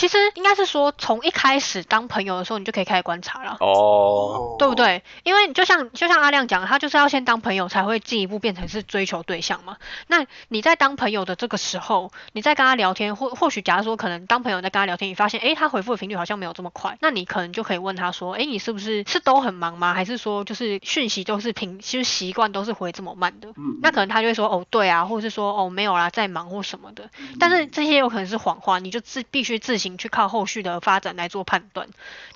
[0.00, 5.02] 其实应该是说，从一开始当朋友的时候，你就可以开始观察了，哦，对不对？
[5.24, 9.76] 因为就像就像阿亮讲，他就是要先当朋友，才会进一步变成是追求对象嘛。
[10.06, 19.92] 那你在当朋友的这个时候，你在跟他聊天，或或许假如说可能当朋友在跟他聊天，你发现哎，他回复的频率好像没有这么快，那你可能就可以问他说，哎，你是不是是都很忙吗？
[19.92, 23.48] 还是说就是讯息都是平，其实习惯都是回这么慢的？
[23.82, 27.10] 那可能他就会说，哦，对啊，或者是说，哦，没有啦，在忙或什么的。
[27.38, 29.89] 但是这些有可能是谎话，你就自必须自行。
[29.98, 31.88] 去靠后续的发展来做判断，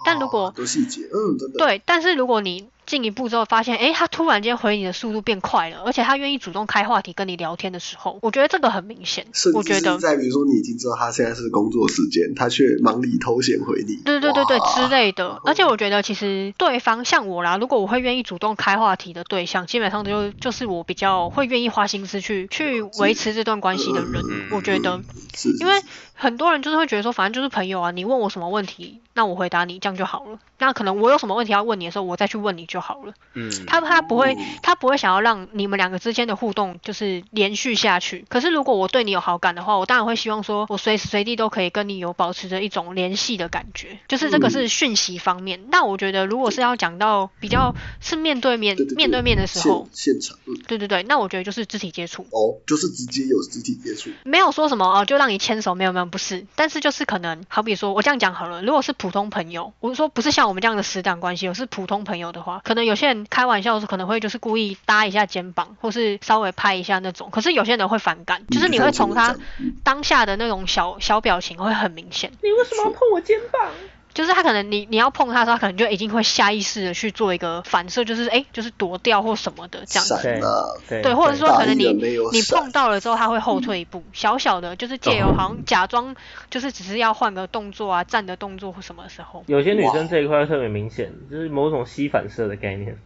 [0.04, 2.68] 但如果多细节，嗯，对，但是如果你。
[2.86, 9.26] 进一步之后发现，哎，他突然间回你的速度变快了，而且他愿意主动开话题跟你聊天的时候，我觉得这个很明显。
[9.54, 15.40] 我觉得在比如说你已经知道他现在是工作时间，他却忙里偷闲回你，对对对对之类的。
[15.44, 24.22] 而且我觉得其实对方像我啦，如果我会愿意主动开话题的对象，基本上就就是我比较会愿意花心思去去维持这段关系的人。
[24.50, 25.00] 我觉得，
[25.60, 25.72] 因为
[26.14, 30.38] 很多人就是会觉得说，反正就是朋友啊，你问我什么问题，那我回答你这样就好了。
[30.58, 33.14] 那可能我有什么问题要问你的时候，我再去问你就好了。
[33.34, 38.24] 嗯，他他不会，他不会想要让你们两个之间的互动就是连续下去。
[38.28, 44.00] 可是如果我对你有好感的话，我当然会希望说，我随时随地都可以跟你有保持着一种联系的感觉。
[44.08, 45.66] 就是这个是讯息方面。
[45.70, 52.22] 那我觉得如果是要讲到比较是面对面面对面的时候，现场，对对对，那我觉得就是肢体接触。
[52.32, 56.44] 哦，就是直接有肢体接触，没有说什么哦，就让你牵手，没有没有，不是。
[56.56, 67.28] 但是就是可能好比说我这样讲好了，如果是普通朋友，我说不是像我们这样的死党关系，我是普通朋友的话，可能有些人开玩笑的时候可能会就是故意搭一下肩膀，或是稍微拍一下那种。
[67.30, 69.36] 可是有些人会反感，就是你会从他
[69.84, 72.32] 当下的那种小小表情会很明显。
[72.42, 73.70] 你为什么要碰我肩膀？
[74.14, 80.40] 就是他可能你你要碰他的时候，他可能就已经会下意识的去做一个反射，就是哎，就是躲掉或什么的这样子。
[81.02, 86.14] 对，或者说可能你你碰到了之后，他会后退一步，小小的，就是借由好像假装
[86.48, 89.42] 就是只是要换个动作啊，站的动作或什么时候。
[89.48, 92.96] 有些女生这一块特别明显，就是某种吸反射的概念。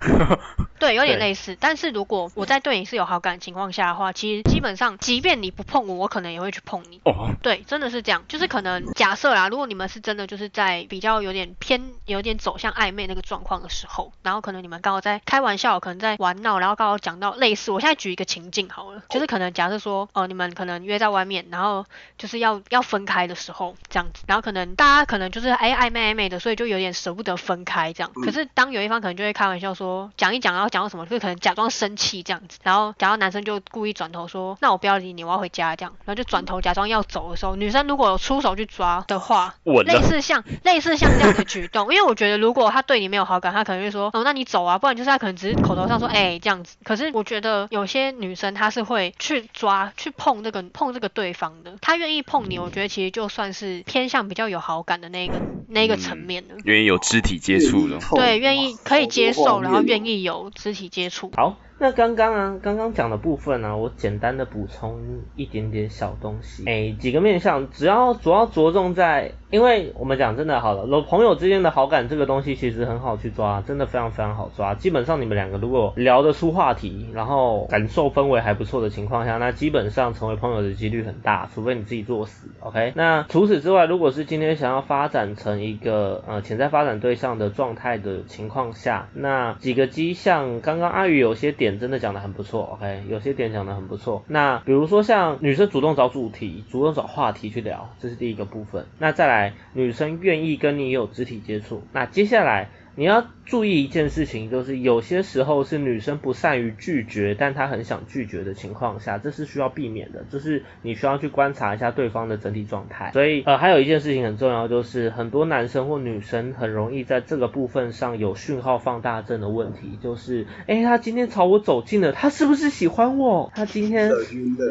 [0.78, 1.56] 对，有点类似。
[1.58, 7.00] 但是如果我在对你是有好感情况下的话，其实基本上，即便你不碰我，我可能也会去碰你。
[7.04, 7.30] 哦。
[7.42, 8.24] 对，真的是这样。
[8.28, 21.84] 就是可能假设啦，如果你们是真的就是在比较有点偏、有点走向暧昧那个状况的时候，然后可能你们刚好在开玩笑，可能在玩闹，然后刚好讲到类似，我现在举一个情境好了，就是可能假设说，哦，你们可能约在外面，然后
[22.16, 28.12] 就是要要分开的时候这样子，然后可能大家可能就是哎暧昧暧昧的，所以就有点舍不得分开这样。
[28.14, 29.87] 可是当有一方可能就会开玩笑说。
[29.88, 35.74] 说讲一讲，然后讲到什么，就可能假装生气这样子，然后假如男生就故意转头说，那我不要理你，我要回家。
[35.76, 39.04] 这样，然后就转头假装要走的时候，女生如果有出手去抓。
[39.06, 39.54] 的话，
[39.86, 46.76] 类似像类似像这样的举动，因为我觉得如果他对你没有好感，他可能会说，哦，那你走啊，不然就是他可能只是口头上说，哎，这样子。
[46.84, 55.34] 可是我觉得有些女生她是会去抓去碰这个碰这个对方的，她愿意碰你，我觉得其实就算是偏向比较有好感的那个
[55.68, 61.30] 那个层面的，愿意有肢体接触的，对，愿意可以接受，然后愿意有肢体接触。
[61.36, 61.56] 好。
[61.80, 65.00] 那刚刚啊，刚刚讲的部分呢，我简单的补充
[65.36, 66.64] 一点点小东西。
[66.66, 74.74] 哎，几个面向，只要主要着重在，因为我们讲真的好了，老朋友之间的好感这个东西其实很好去抓，真的非常非常好抓。
[74.74, 82.48] 基本上你们两个如果聊得出话题，然后感受氛围还不错的情况下，那基本上成为朋友的几率很大，除非你自己作死。
[82.58, 91.67] OK，那除此之外，如果是今天想要发展成一个呃潜在发展对象的状态的情况下，那几个迹象，刚刚阿宇有些点。
[91.76, 94.24] 真的讲的很不错，OK，有些点讲的很不错。
[94.28, 98.86] 那比如说像女生主动找主题，主动找话题去聊，这是第一个部分。
[98.98, 101.82] 那再来，女生愿意跟你有肢体接触。
[101.92, 102.68] 那接下来。
[102.98, 113.12] 你要注意一件事情，就是有些时候是女生不善于拒绝，但她很想拒绝的情况下，这是需要避免的，就是你需要去观察一下对方的整体状态。
[113.12, 123.52] 所以，呃，还有一件事情很重要，就是很多男生或女生很容易在这个部分上有讯号放大症的问题，就是，哎，他今天朝我走近了，他是不是喜欢我？
[123.54, 124.10] 他今天，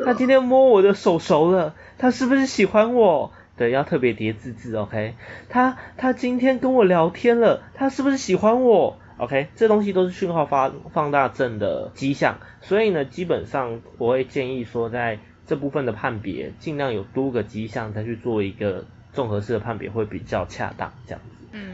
[0.03, 3.31] 他今天摸我的手熟了，他是不是喜欢我？
[3.57, 5.15] 对，要特别叠字字，OK？
[5.49, 9.47] 他他今天跟我聊天了，他是不是喜欢我？OK？
[9.55, 15.17] 这东西都是讯号发放大症的迹象，所以呢，基本上我会建议说，在
[15.47, 21.21] 这部分的判别，尽量有多个迹象再去做一个综合式的判别，会比较恰当，这样。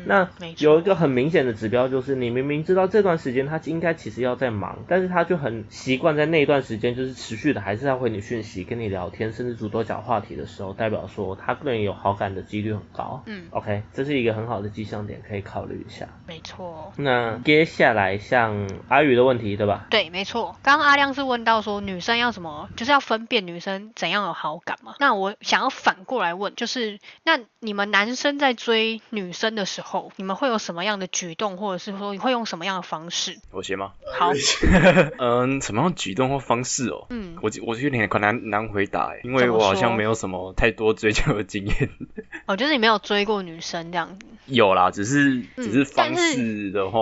[0.05, 13.23] 那有一个很明显的指标，就是你明明知道这段时间他应该其实要在忙，但是他就很习惯在那一段时间就是持续的还是要回你讯息，跟你聊天，甚至主动讲话题的时候，代表说他对你有好感的几率很高。
[13.25, 16.07] 嗯，OK，这是一个很好的迹象点，可以考虑一下。
[16.27, 16.91] 没错。
[16.97, 19.87] 那接下来像阿宇的问题，对吧？
[19.89, 20.55] 对，没错。
[20.61, 24.95] 刚刚阿亮是问到说女生要什么，就是要分辨女生怎样有好感嘛？
[24.99, 30.11] 那我想要反过来问，就是那你们男生在追女生的时候。
[30.17, 33.39] 你们会有什么样的举动，或者是说你会用什么样的方式？
[33.51, 33.93] 我先吗？
[34.17, 34.31] 好。
[35.17, 37.07] 嗯，什么样举动或方式哦？
[37.09, 41.89] 嗯，我我觉得有点难难回答哎，因为我好像没有什么太多追求的经验。
[42.45, 44.27] 哦，就是你没有追过女生这样子。
[44.45, 46.99] 有啦，只是只是方式的话，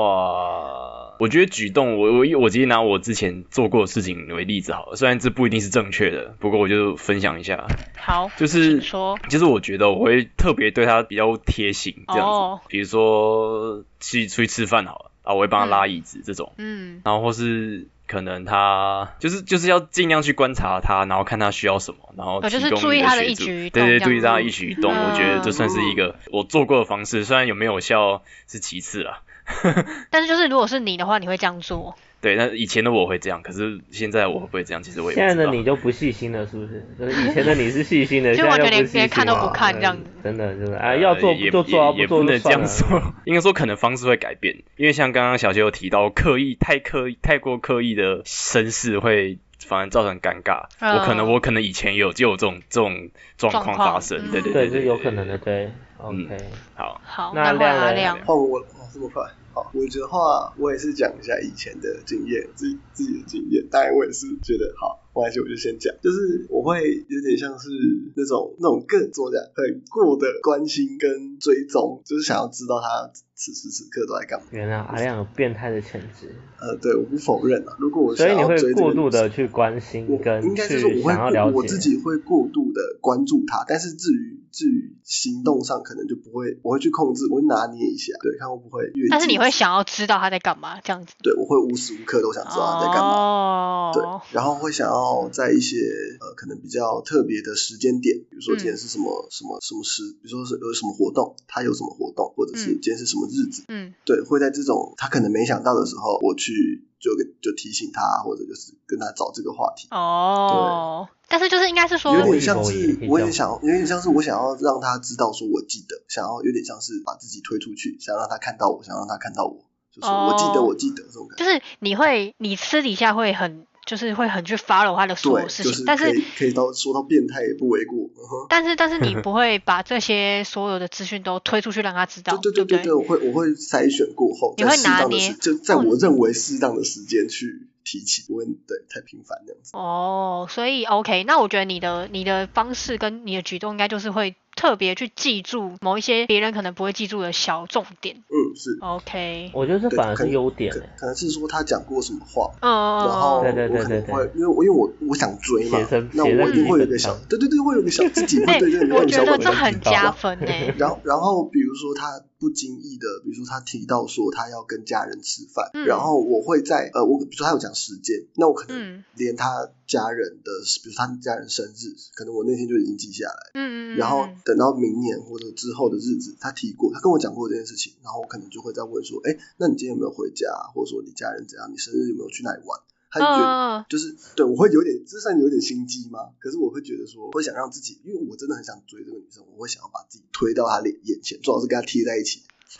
[1.19, 7.65] 我觉得举动，我我我直接拿我之前做过的事情为例子好了，虽然这不一定是正确的，不过我就分享一下。
[7.97, 17.87] 好，就是说，就是我觉得我会特别对他比较贴心这样子，比如说去出去吃饭好了啊，我会帮他拉椅子这种，嗯，然后或是。
[18.07, 24.91] 可能他就是就是要尽量去观察他，然后看他需要什么，然后就是注意他的一举对对，注意他的一举一动。
[24.91, 29.21] 我觉得这算是一个我做过的方式，虽然有没有效是其次啦。
[30.11, 31.95] 但是就是如果是你的话，你会这样做？
[32.21, 34.83] 对，那以前的我会这样，可是现在我会不会这样？
[34.83, 36.85] 其实我也现在的你就不细心了，是不是？
[36.99, 40.03] 就是以前的你是细心的， 现在就连看都不看这样子。
[40.23, 43.01] 真的真的，哎，要做就做，也不能这样说。
[43.25, 50.65] 应该说可能方式会改变，因为像刚刚小杰有提到，刻意太刻意、太过刻意的绅士会反而造成尴尬。
[50.79, 55.71] 我可能我可能以前有就有这种这种状况发生，对对对，是有可能的，对。
[55.97, 56.35] OK，
[56.73, 58.59] 好，好，那亮亮换我
[58.91, 59.23] 这么快。
[59.53, 63.67] 好，我觉得话，我也是讲一下以前的经验，自己自己的经验。
[63.69, 65.93] 当然，我也是觉得好，没关系，我就先讲。
[66.01, 67.69] 就是我会有点像是
[68.15, 74.47] 那种那种更怎么讲，很过的关心跟追踪，就是想要知道他此时此刻都在干嘛。
[74.51, 76.33] 原来阿亮有变态的潜质。
[76.59, 77.75] 呃，对，我不否认啊。
[77.79, 89.07] 如果我所以你会过度的去关心跟应该是说我会我自己会过度的关注他，但是至于至于行动上，可能就不会，我会去控制，我会拿捏一下，对，看会不会越。
[89.09, 91.15] 但是你会想要知道他在干嘛，这样子。
[91.23, 93.09] 对，我会无时无刻都想知道他在干嘛。
[93.11, 94.03] 哦对，
[94.35, 95.00] 然后会想要
[95.31, 95.77] 在一些
[96.19, 107.11] 呃可能比较特别的时间点，比如说今天是什么什么什么时，比如说是有什么活动，他有什么活动，或者是今天是什么日子，嗯，对，会在这种他可能没想到的时候，我去就
[107.41, 109.87] 就提醒他，或者就是跟他找这个话题。
[109.91, 111.07] 哦。
[111.07, 111.17] 对。
[111.31, 119.63] 但是就是应该是说，有点像是我也想，有点像是我想要让他知道说我记得，想要有点像是把自己推出去，想让他看到我，想让他看到我，
[119.95, 121.45] 就是我记得我记得这种感觉。
[121.45, 128.09] 就是你会，你私底下会很就是会很去 follow 他的所有事情，但是可以到说到变态也不为过。
[128.49, 137.67] 但是但是你不会把这些所有的资讯都推出去让他知道，对对对对，我会我会筛选过后，你会拿捏，就在我认为适当的时间去。
[137.83, 148.17] 提起不会对太频繁这样子哦，所以 OK，那我觉得你的你的方式跟你的举动应该就是会特别去记住某一些别人可能不会记住的小重点。
[148.17, 148.77] 嗯，是。
[148.81, 155.79] OK，我觉得这反而是优点，可能是说他讲过什么话，嗯，然后对对对对对，因为我因为我我想追嘛，
[156.13, 160.73] 那我一定会有个小，对对对，会有个小自己会 对这个我觉得这很加分诶。
[160.77, 162.23] 然后然后比如说他。
[162.41, 170.49] 不经意的，比如说他提到说他要跟家人吃饭，然后我会在呃，我比如说他有讲时间，那我可能连他家人的，
[170.83, 182.79] 比如他家人生日，可能我那天就已经记下来，嗯嗯，然后等到明年或者之后的日子，他提过，他跟我讲过这件事情，然后我可能就会在问说，哎，那你今天有没有回家，或者说你家人怎样，你生日有没有去哪里玩？
[183.13, 186.29] 他就觉得就是对我会有点，这算有点心机吗？
[186.39, 192.43] 可是我会觉得说，会想让自己，因为我真的很想追这个女生，我会想要把自己推到她脸眼前，最好是跟她贴在一起，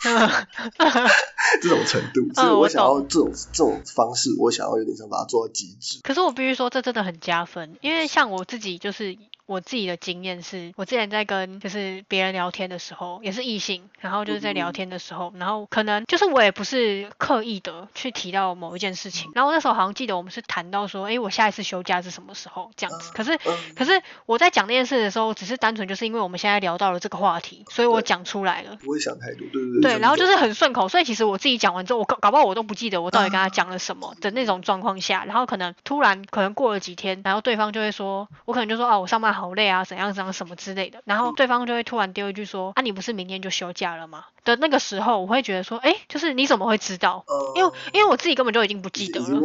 [1.60, 2.32] 这种程度。
[2.32, 6.00] 所以我想要这种这种方式，我想要有点想把它做到极致。
[6.02, 9.18] 可是我必须说，这真的很加分，因为像我自己就是。
[9.46, 23.12] 我自己的经验是，我之前在跟就是别人聊天的时候，也是异性，然后就是在聊天的时候，然后可能就是我也不是刻意的去提到某一件事情，然后那时候好像记得我们是谈到说，哎，我下一次休假是什么时候这样子。
[23.12, 23.38] 可是
[23.76, 28.76] 可是我在讲那件事的时候，只是单纯就是因为我们现在聊到了这个话题，所以我讲出来了。
[28.76, 29.92] 不会想太多，对对对。
[29.92, 40.12] 对，然后就是很顺口，所以其实我自己讲完之后，我搞搞不好我都不记得我到底跟他讲了什么的那种状况下，然后可能突然可能过了几天，然后对方就会说，我可能就说，哦，我上班好累啊，怎样。
[40.12, 47.24] 怎样什么之类的，然后对方就会突然丢一句说：“啊，你不是明天就休假了吗？”的那个时候，我会觉得说：“哎，就是你怎么会知道？
[47.56, 49.40] 因为因为我自己根本就已经不记得了。”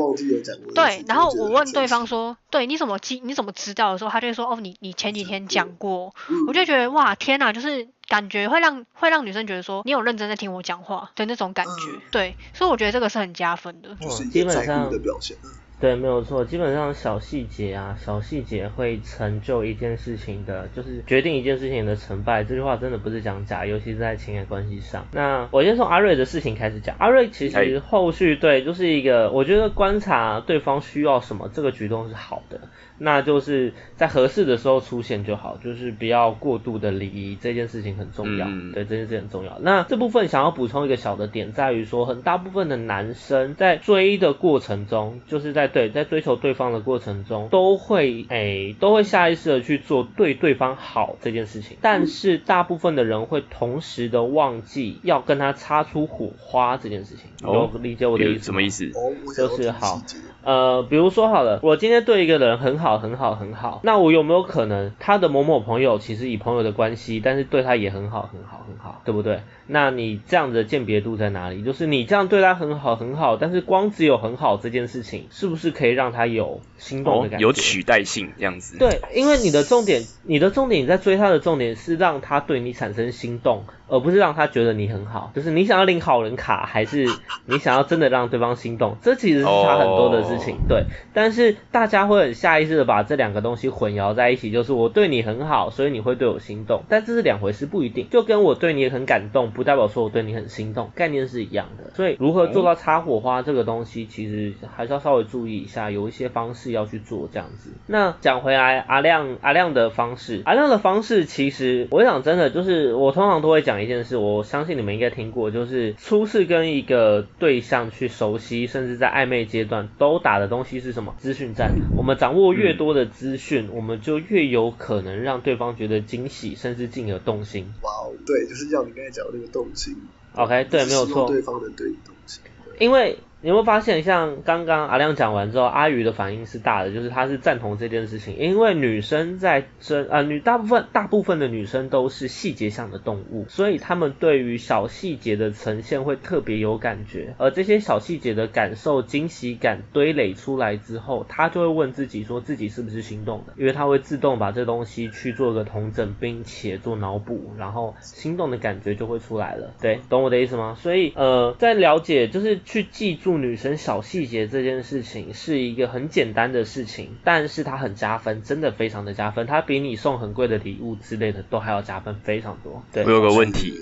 [0.76, 3.22] 对，然后我问对方说：“对，你怎么记？
[3.24, 6.14] 你怎么知道的时候，他就会说：哦，你你前几天讲过。”
[6.48, 12.02] 我就觉得哇，天哪，就是感觉会让会让女生觉得说你有认真在听我讲话的那种感觉。
[12.12, 13.96] 对，所以我觉得这个是很加分的，
[14.32, 15.38] 基本上的表现。
[15.80, 22.44] 对，没有错，基本上小细节啊，小细节会成就一件事情的，就是决定一件事情的成败。
[22.44, 25.06] 这句话真的不是讲假，尤其是在情感关系上。
[25.12, 26.96] 那我先从阿瑞的事情开始讲。
[26.98, 32.60] 阿瑞其实后续对，就是一个我觉得观察对方需要什么，这个举动是好的。
[32.98, 38.48] 那就是在合适的时候出现就好，就是不要过度的礼仪，这件事情很重要。
[38.74, 39.58] 对，这件事很重要。
[39.62, 51.78] 那这部分想要补充一个小的点，在于说，很大部分的男生在追的过程中，就是在对在追求对方的过程中，都会诶都会下意识的去做对对方好这件事情。
[51.82, 57.30] 但是大部分的人会同时的忘记要跟他擦出火花这件事情。
[57.44, 58.46] 哦，理解我的意思？
[58.46, 58.92] 什么意思？
[59.36, 60.02] 就是好。
[60.48, 69.42] 呃，比如说好了，我今天对一个人很好，很好，很好，那我有没有可能他的某某朋友其实以朋友的关系，但是对他也很好，很好，很好，对不对？
[69.68, 71.64] 那你这样的鉴别度在哪里？
[71.64, 77.46] 就是你这样对他很好，很好，但是光只有很好这件事情，是不是可以让他有心动的感觉？
[77.46, 78.78] 有取代性这样子？
[78.78, 83.64] 对，因为你的重点，你的重点你在追他的重点是让他对你产生心动。
[83.90, 87.08] 而不是让他觉得你很好，就是你想要领好人卡，还是
[87.46, 88.98] 你想要真的让对方心动？
[89.02, 90.84] 这其实是差很多的事情，对。
[91.14, 98.10] 但是大家会很下意识的把这两个东西混淆在一起，就是我对你很好，所以你会对我心动，但这是两回事，不一定。
[98.10, 101.90] 就跟我对你很感动，不代表说我对你很心动，概念是一样的。
[101.96, 107.72] 所以如何做到擦火花这个东西，其实还是要稍微注意一下，有一些方式要去做这样子。
[107.88, 113.78] 那讲回来，阿亮阿亮的方式，阿亮的方式，其实我想真的就是我通常都会讲。
[113.78, 121.14] 一件事，我相信你们应该听过，就是初次跟一个对象去熟悉，甚至在暧昧阶段都打的东西是什么？
[121.20, 121.72] 资讯战。
[121.96, 127.72] 我们掌握越多的资讯，我们就越有可能让对方觉得惊喜，甚至进而动心。
[127.84, 129.96] 哇哦，对，就是要你刚才讲的那个动心。
[130.36, 131.28] OK，对，没有错。
[131.28, 132.42] 对方的对动心。
[132.80, 133.18] 因为。
[133.40, 138.36] 你会发现，像刚刚阿亮讲完之后，阿宇的反应是大的，就是他是赞同这件事情。
[138.36, 147.36] 因为女生在争，呃，女大部分大部分的女生都是细节上的动物，所以她们对于小细节的呈现会特别有感觉。
[147.38, 153.54] 而这些小细节的感受、惊喜感堆垒出来之后，她就会问自己，说自己是不是心动的？
[153.56, 159.76] 因为她会自动把这东西去做个同整，并且做脑补，然后心动的感觉就会出来了。
[159.80, 160.76] 对，懂我的意思吗？
[160.82, 163.27] 所以，呃，在了解就是去记住。
[163.28, 172.82] 助女生小细节这件事情是一个很简单的事情，但是它很加分，真的非常的加分，它比你送很贵的礼物之类的都还要加分非常多。
[172.94, 173.74] 对，我有个问题，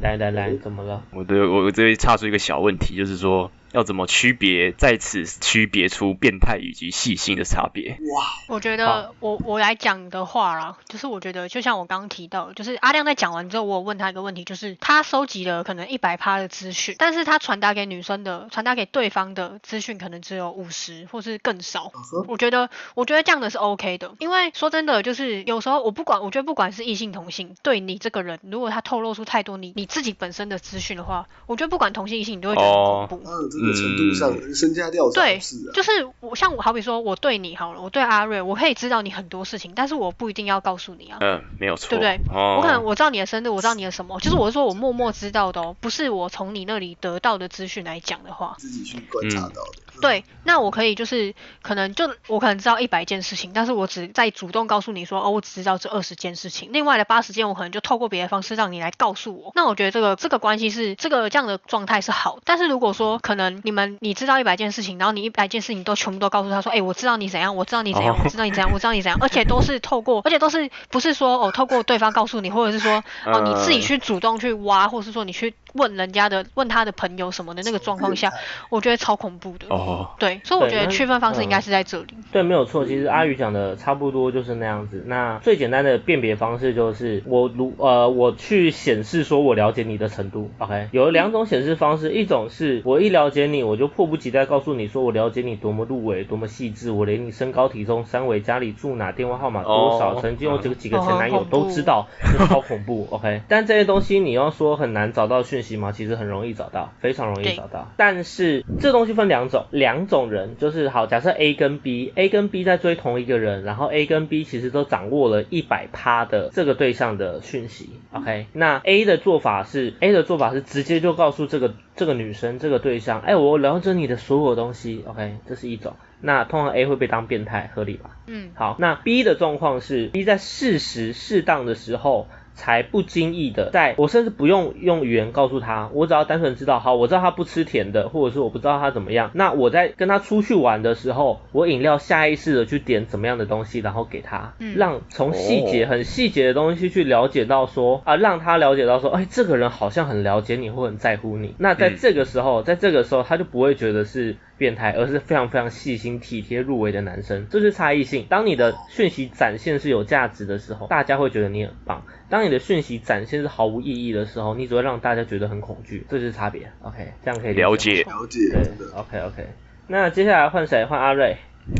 [0.00, 1.02] 来来来，怎么了？
[1.12, 3.50] 我的我这边插出一个小问题，就是说。
[3.74, 7.98] 要怎么区别，在此区别出变态以及细心的差别？
[8.14, 21.90] 哇，我觉得我我来讲的话啦，就是我觉得就像我刚刚提到，就是阿亮在讲完之后，我有问他一个问题，就是他收集了可能一百趴的资讯，但是他传达给女生的，传达给对方的资讯可能只有五十或是更少。
[22.28, 33.63] 我觉得，我觉得这样的是 OK 的，因为说真的，就是有时候我不管，我觉得不管是异性同性，对你这个人，如果他透露出太多你你自己本身的资讯的话，我觉得不管同性异性，你都会觉得很恐怖。
[33.64, 35.90] 个程度上，身家调查对是啊，就是
[36.20, 41.18] 我像我好比说我对你好了，我对阿瑞，我可以知道你很多事情，但是我不一定要告诉你啊。
[41.20, 42.20] 嗯，没有错，对不对？
[42.34, 48.54] 哦，我可能我知道你的生日，我知道你的什么，就是我是说我默默知道的哦，不是我从你那里得到的资讯来讲的话。
[48.58, 49.78] 自己去观察到的。
[49.78, 59.52] 嗯对，那我可以就是可能就我可能知道一百件事情，但是我只在主动告诉你说哦，我只知道这二十件事情，另外的八十件我可能就透过别的方式让你来告诉我。
[59.54, 68.20] 那我觉得这个这个关系是这个这样的状态是好，但是如果说可能你们你知道一百件事情，然后你一百件事情都全部都告诉他说，哎，我知道你怎样，我知道你怎样，哦。
[68.24, 78.32] 我知道你怎样，我知道你怎样，而且都是透过， 而且都是不是说哦透过对方告诉你，或者是说哦你自己嗯去主动去挖，或者是说你去问人家的问他的朋友什么的那个状况下，
[78.70, 79.66] 我觉得超恐怖的。
[79.68, 82.14] 哦，对，所以我觉得区分方式应该嗯是在这里。
[82.32, 82.86] 对，没有错。
[82.86, 85.04] 其实阿宇讲的差不多就是那样子。
[85.06, 90.50] 那最简单的辨别方式就是我如呃我去显示说我了解你的程度。
[90.58, 102.06] OK，有两种显示方式，一种是我一了解你，我就迫不及待告诉你说我了解你多么入微，多么细致，我连你身高体重、三围、家里住哪、电话号码多少，哦曾经有几个几个哦前男友都知道，
[102.38, 103.08] 这超恐怖。
[103.10, 105.62] OK，但这些东西你要说很难找到讯
[105.92, 107.90] 其实很容易找到，非常容易找到。
[107.96, 117.90] 但是这东西分两种，两种人就是好，假设 A 跟 B，A 跟 B 在追同一个人，然后 A 跟 B 其实都掌握了一百趴的这个对象的讯息。
[118.12, 125.04] OK，那 A 的做法是 A 的做法是直接就告诉这个这个女生这个对象，哎，我了解你的所有东西。
[125.06, 125.94] OK，这是一种。
[126.20, 128.16] 那通常 A 会被当变态，合理吧？
[128.26, 132.28] 嗯，好，那 B 的状况是 B 在适时适当的时候。
[132.54, 151.54] 才不经意的，在我甚至不用用语言告诉他，我只要单纯知道，好，我知道他不吃甜的，或者是我不知道他怎么样，那我在跟他出去玩的时候，我饮料下意识的去点怎么样的东西，然后给他，嗯让从细节哦很细节的东西去了解到说啊，让他了解到说，哎，这个人好像很了解你或很在乎你。
[151.58, 158.26] 那在嗯这个时候，在这个时候，他就不会觉得是变态，而是非常非常细心、体贴入微的男生，这是差异性。
[158.28, 166.72] 当你的讯息展现是有价值的时候，大家会觉得你很棒；当你的讯息展现是毫无意义的时候，你只会让大家觉得很恐惧，这就是差别。
[166.82, 169.48] OK，这样可以理了解解，了解，对，OK OK。
[169.86, 170.84] 那接下来换谁？
[170.86, 171.36] 换阿瑞。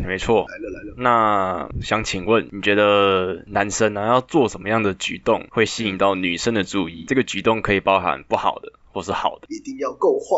[0.07, 0.47] 没错。
[0.49, 0.95] 来了来了。
[0.97, 7.05] 那想请问，你觉得男生呢、要做什么样的举动会吸引到女生的注意？
[7.07, 9.47] 这个举动可以包含不好的或是好的。
[9.49, 10.36] 一定要够坏，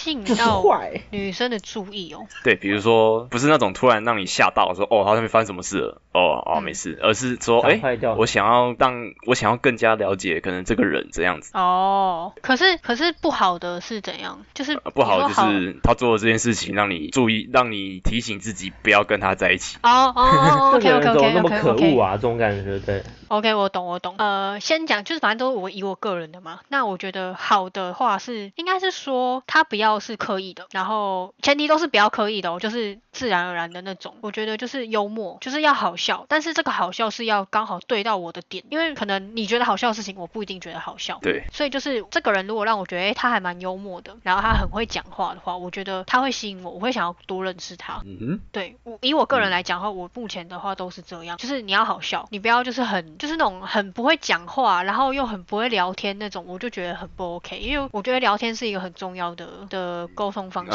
[0.00, 2.26] 吸引就是到坏女生的注意哦。
[2.42, 7.80] 对，比如说不是那种突然让你吓到说哦，他那边发生什么事了，哦哦嗯没事，而是说哎、
[8.16, 11.50] 我想要让我想要更加了解可能这个人这样子。
[11.54, 14.44] 哦，可是可是不好的是怎样？
[14.54, 19.76] 就是呃不好的就是他做的这件事情让你注意，让你提醒自己不要跟他在一起。
[19.82, 22.12] 哦哦哦， OK 这个 OK 人怎么 OK 那么 OK 可 OK 恶啊？
[22.16, 23.02] 这种感觉，对。
[23.28, 24.14] OK，我懂，我懂。
[24.18, 26.60] 呃，先讲，就是反正都是我以我个人的嘛。
[26.68, 34.14] 那我觉得好的话是，应该是说他不要是刻意的，然后前提都是不要刻意的哦，就是自然而然的那种。
[34.20, 41.18] 我觉得就是幽默，就是要好笑，但是这个好笑是要刚好对到我的点，因为可能你觉得好笑的事情，我不一定觉得好笑。
[41.22, 48.02] 对，所以就是这个人如果让我觉得，诶，他还蛮幽默的，然后他很会讲话的话，我觉得他会吸引我，我会想要多认识他。
[48.04, 59.79] 嗯哼，对我以我个人嗯来讲的话，我目前的话都是这样，就是你要好笑，你不要就是很就是那种很不会讲话，然后又很不会聊天那种，我就觉得很不 OK，因为我觉得聊天是一个很重要的的
[60.14, 60.72] 沟通方式。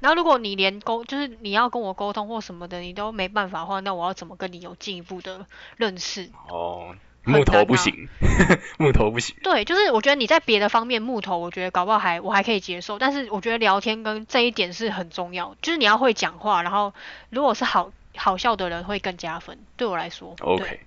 [0.00, 6.30] 然后如果你连沟就是你要跟我沟通或什么的，你都没办法的话，那我要怎么跟你有进一步的认识？
[6.48, 6.94] 哦，
[7.24, 8.08] 木头不行，
[8.78, 9.34] 木头不行。
[9.42, 16.92] 对，就是我觉得你在别的方面木头，我觉得搞不好还我还可以接受，但是我觉得聊天跟这一点是很重要，就是你要会讲话，然后
[17.30, 20.34] 如果是好好笑的人会更加分，对我来说。
[20.40, 20.80] OK，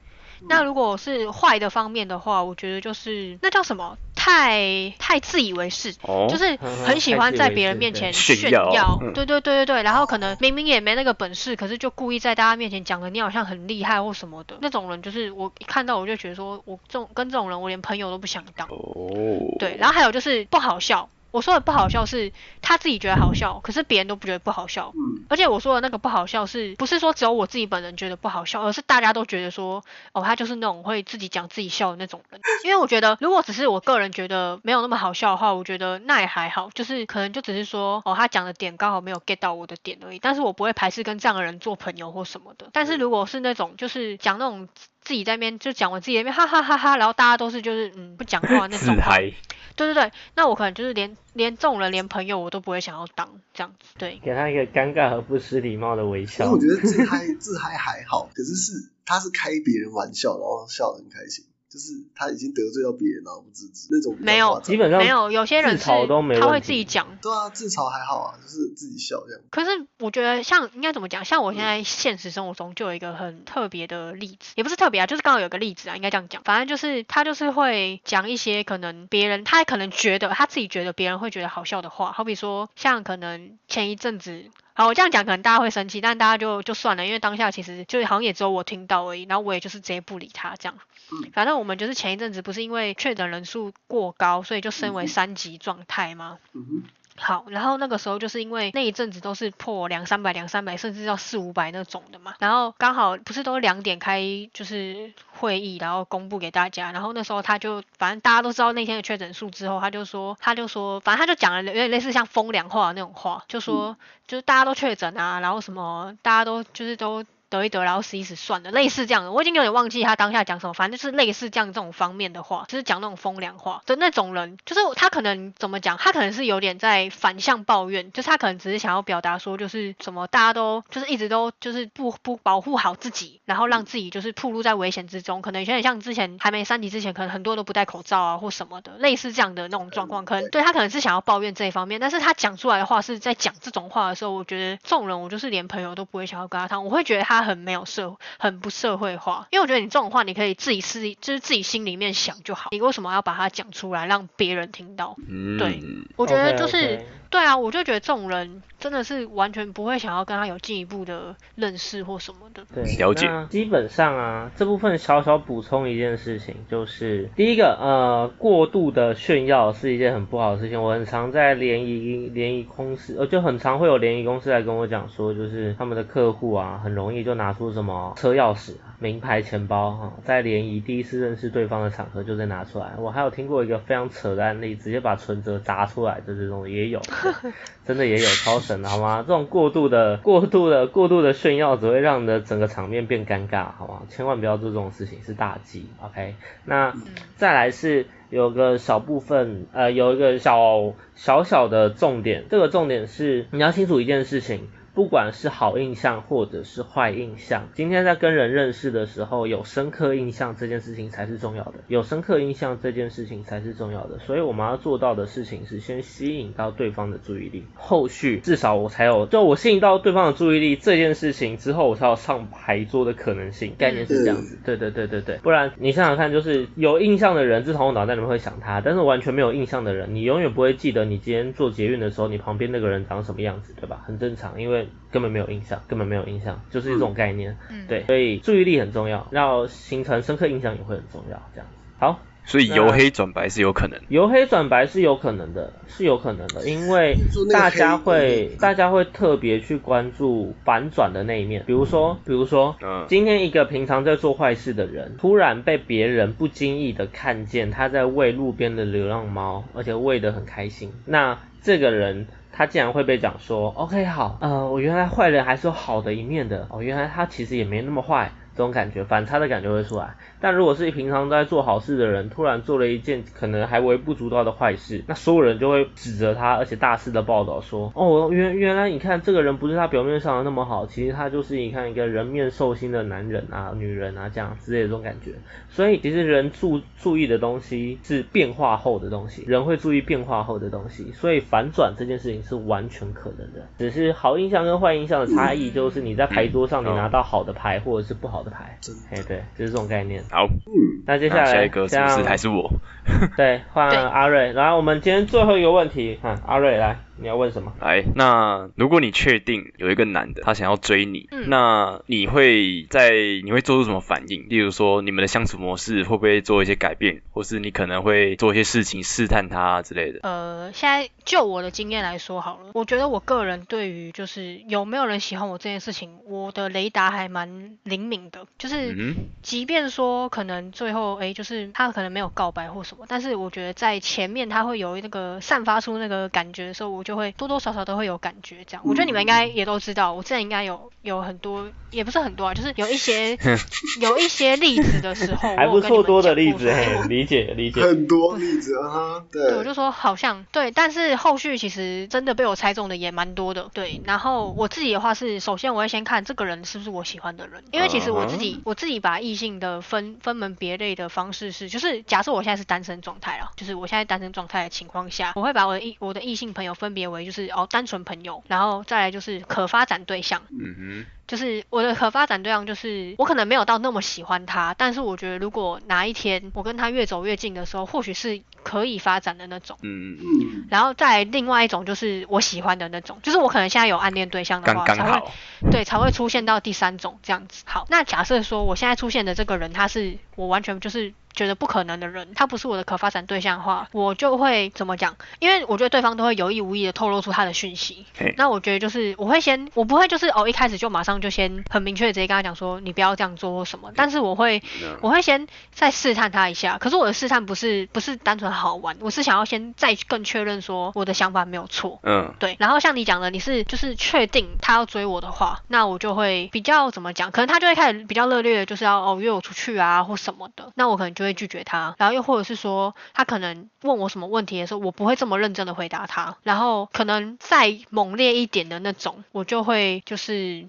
[0.47, 8.97] 那如果是坏的方面的话，我觉得就是那叫什么，太太自以为是，哦，就是很喜欢在别人面前炫炫耀。
[9.01, 9.13] 嗯。
[9.13, 9.69] 对对对对。
[9.69, 18.67] 对，然后可能明明也没那个本事，可是就故意在大家面前讲的你好像很厉害或什么的，那种人就是我一看到我就觉得说，我这种跟这种人我连朋友都不想当。
[18.67, 19.11] 哦，
[19.59, 24.91] 对，然后还有就是不好笑，我说的不好笑是他自己觉得好笑，可是别人都不觉得不好笑。
[24.95, 32.41] 嗯，而且我说的那个不好笑是不是说只有我自己本人觉得不好笑，而是大家都觉得说，哦，他就是那种会自己讲自己笑的那种人。
[32.63, 40.19] 因为我觉得如果只是我个人觉得没有那么好笑的话，我觉得那也还好，就是可能就只是说，哦，他讲的点刚好没有 get 到我的点而已。
[40.19, 42.69] 但是我不会排斥跟这样的人做朋友或什么的。
[42.73, 44.67] 但是如果是那种就是讲那种
[45.01, 49.31] 自己在那边就讲我自己在那边 哈哈哈哈，然后大家都是就是嗯不讲话那种嗨。
[49.75, 54.19] 对对对，那我可能就是连连这种人连朋友我都不会想要当这样子，对。
[54.21, 56.59] 给他一个尴尬和不失礼貌的微笑我。
[56.59, 69.41] 觉得自嗨自嗨还好，可是是他是开别人玩笑，然后笑得很开心，就是他已经得罪到别人，然后不自知那种没有基本上没有，有些人自是嘲都没他会自己讲，对啊，自嘲还好啊，就是自己笑这样。
[69.51, 76.41] 可是我觉得像应该怎么讲，像我现在现实生活中就有一个很特别的例子，也不是特别啊，就是刚好有个例子啊，应该这样讲。
[76.43, 84.45] 反正就是他就是会讲一些可能别人他可能觉得他自己觉得别人会觉得好笑的话，好比说像可能前一阵子。
[84.79, 90.77] 好，我这样讲可能大家会生气，但大家就就算了，因为当下其实就好像也只有我听到而已，然后我也就是直接不理他这样。
[91.11, 96.37] 嗯反正我们就是前一阵子不是因为确诊人数过高，所以就升为三级状态吗？
[96.53, 96.83] 嗯哼，
[97.19, 102.33] 好，然后那个时候就是因为那一阵子都是破两三百、两三百，甚至到四五百那种的嘛。
[102.39, 104.21] 然后刚好不是都两点开
[104.53, 106.91] 就是会议，然后公布给大家。
[106.91, 117.23] 然后那时候他就反正大家都知道那天的确诊数之后，他就说他就说，反正他就讲了有点类似像风凉话那种话，就说就是大家都确诊啊，然后什么大家都就是都。
[117.49, 123.81] 得一得，然后死一死算了，类似这样的，我已经有点忘记他当下讲什么，反正就是类似这样这种方面的话，就是讲那种风凉话。
[123.85, 155.15] 的那种人，就是他可能怎么讲，他可能是有点在反向抱怨，就是他可能只是想要表达说，就是什么大家都就是一直都就是不不保护好自己，然后让自己就是暴露在危险之中，可能有点像之前还没三级之前，可能很多都不戴口罩啊或什么的，类似这样的那种状况，可能对他可能是想要抱怨这一方面，但是他讲出来的话是在讲这种话的时候，我觉得这种人我就是连朋友都不会想要跟他谈，我会觉得他很没有社很不社会化，因为我觉得你这种话你可以自己私就是自己心里面想就好，你为什么要把它讲出来让别人听到？
[155.27, 155.81] 嗯，对
[156.15, 162.63] 我觉得就是对啊，我就觉得这种人真的是完全不会想要跟他有进一步的认识或什么的。
[162.73, 170.81] 对，了解那基本上啊，这部分小小补充一件事情，就是第一个，呃，过度的炫耀是一件很不好的事情。
[170.81, 182.93] 我很常在联谊联谊公司，呃，就很常会有联谊公司来跟我讲说，就是他们的客户啊，很容易就就拿出什么车钥匙、名牌钱包哈、在联谊第一次认识对方的场合就再拿出来。
[182.97, 186.99] 我还有听过一个非常扯的案例，直接把存折砸出来的这种也有。
[187.85, 189.23] 真的也有超神的好吗？
[189.27, 194.01] 这种过度的、过度的、过度的炫耀，只会让你的整个场面变尴尬，好吗？
[194.09, 195.87] 千万不要做这种事情，是大忌。
[196.01, 196.33] OK，
[196.65, 196.95] 那
[197.35, 204.67] 再来是有个小部分，呃，有一个小小小的重点，这个重点是你要清楚一件事情。
[204.93, 214.19] 不管是好印象或者是坏印象，今天在跟人认识的时候，有深刻印象这件事情才是重要的，有深刻印象这件事情才是重要的。
[214.19, 223.73] 所以我们要做到的事情是先吸引到对方的注意力，后续至少我才有，就我吸引到对方的注意力这件事情之后，我才有上牌桌的可能性。
[223.77, 234.03] 概念是这样子，对对对对对，不然你想想看，就是有印象的人，至少我脑袋里面会想他，但是完全没有印象的人，你永远不会记得你今天做捷运的时候，你旁边那个人长什么样子，对吧？
[234.05, 237.57] 很正常，因为根本没有印象，根本没有印象，就是这种概念。
[237.69, 241.83] 嗯对，所以注意力很重要，要形成深刻印象也会很重要，这样子。
[241.97, 243.99] 好，所以由黑转白是有可能。
[244.09, 247.15] 由黑转白是有可能的，是有可能的，因为
[247.51, 262.27] 大家会嗯大家会特别去关注反转的那一面，比如说，比如说，嗯今天一个平常在做坏事的人，突然被别人不经意的看见他在喂路边的流浪猫，而且喂得很开心，那这个人。
[262.59, 270.17] 他竟然会被讲说，OK 好，呃，我原来坏人还是有好的一面的，哦，原来他其实也没那么坏，这种感觉反差的感觉会出来。
[270.41, 285.31] 但如果是平常在做好事的人，突然做了一件可能还微不足道的坏事，那所有人就会指责他，而且大肆的报道说，哦，原原来你看这个人不是他表面上的那么好，其实他就是你看一个人面兽心的男人啊、女人啊这样之类的这种感觉。
[285.69, 299.01] 所以其实人注注意的东西是变化后的东西，人会注意变化后的东西，所以反转这件事情是完全可能的，只是好印象跟坏印象的差异就是你在牌桌上你拿到好的牌或者是不好的牌，真的。
[299.11, 300.23] 哎对，就是这种概念。
[300.29, 302.71] 好，嗯，那接下来下一个是不是这样还是我？
[303.37, 307.73] 对换阿瑞，然后我们今天最后一个问题，看阿瑞来，你要问什么？
[307.79, 313.11] 来，那如果你确定有一个男的他想要追你，嗯那你会在
[313.43, 314.47] 你会做出什么反应？
[314.49, 320.19] 例如说你们的相处模式会不会做一些改变，或是你可能会做一些事情试探他之类的？
[320.23, 338.63] 呃，现在就我的经验来说好了，我觉得我个人对于就是有没有人喜欢我这件事情，我的雷达还蛮灵敏的，就是即便说可能最后诶，就是他可能没有告白或什么，但是我觉得在前面他会有那个散发出那个感觉的时候，我就会多多少少都会有感觉。
[338.67, 343.35] 这样，我觉得你们应该也都知道，我之前应该有有很多，也不是很多啊，就是有一些
[343.99, 346.71] 有一些例子的时候， 还不错多的例子，
[347.07, 347.81] 理解理解。
[347.81, 353.99] 很多例子啊哈，对，我，就说好像对，但是后续其实真的被我猜中的也蛮多的，对。
[354.05, 371.05] 然后我自己的话是，首先我会先看这个人是不是我喜欢的人，因为其实我自己、我自己把异性的分分门别类的方式是，就是假设我现在是单身状态啊，就是我现在单身状态的情况下，我会把我的异我的异性朋友分别为就是哦单纯朋友，然后再来就是可发展对象，嗯哼。
[371.29, 379.77] 就是我的可发展对象，就是我可能没有到那么喜欢他，但是我觉得如果哪一天我跟他越走越近的时候，或许是可以发展的那种。
[379.83, 385.31] 嗯嗯，嗯，然后再另外一种就是我喜欢的那种，就是我可能现在有暗恋对象的刚刚话才会，
[385.69, 387.63] 对才会出现到第三种这样子。
[387.67, 395.15] 好，那假设说我现在出现的这个人，他是我完全就是觉得不可能的人，他不是我的可发展对象的话，我就会怎么讲？
[395.37, 398.05] 因为我觉得对方都会有意无意的透露出他的讯息。
[398.35, 411.99] 那我觉得就是我会先，我不会就是哦一开始就马上就先很明确的直接跟他讲说你不要这样做或什么，但是我会嗯我会先再试探他一下，可是我的试探不是不是单纯好玩，我是想要先再更确认说我的想法没有错。
[412.03, 412.33] 嗯。
[412.39, 421.95] 对，然后像你讲的，你是就是确定他要追我的话，那我就会比较怎么讲，可能他就会开始比较热烈的，就是要哦约我出去啊或什么的，那我可能就会拒绝他。
[421.97, 430.65] 然后又或者是说他可能问我什么问题的时候，我不会这么认真的回答他，然后可能再猛烈一点的那种，我就会就是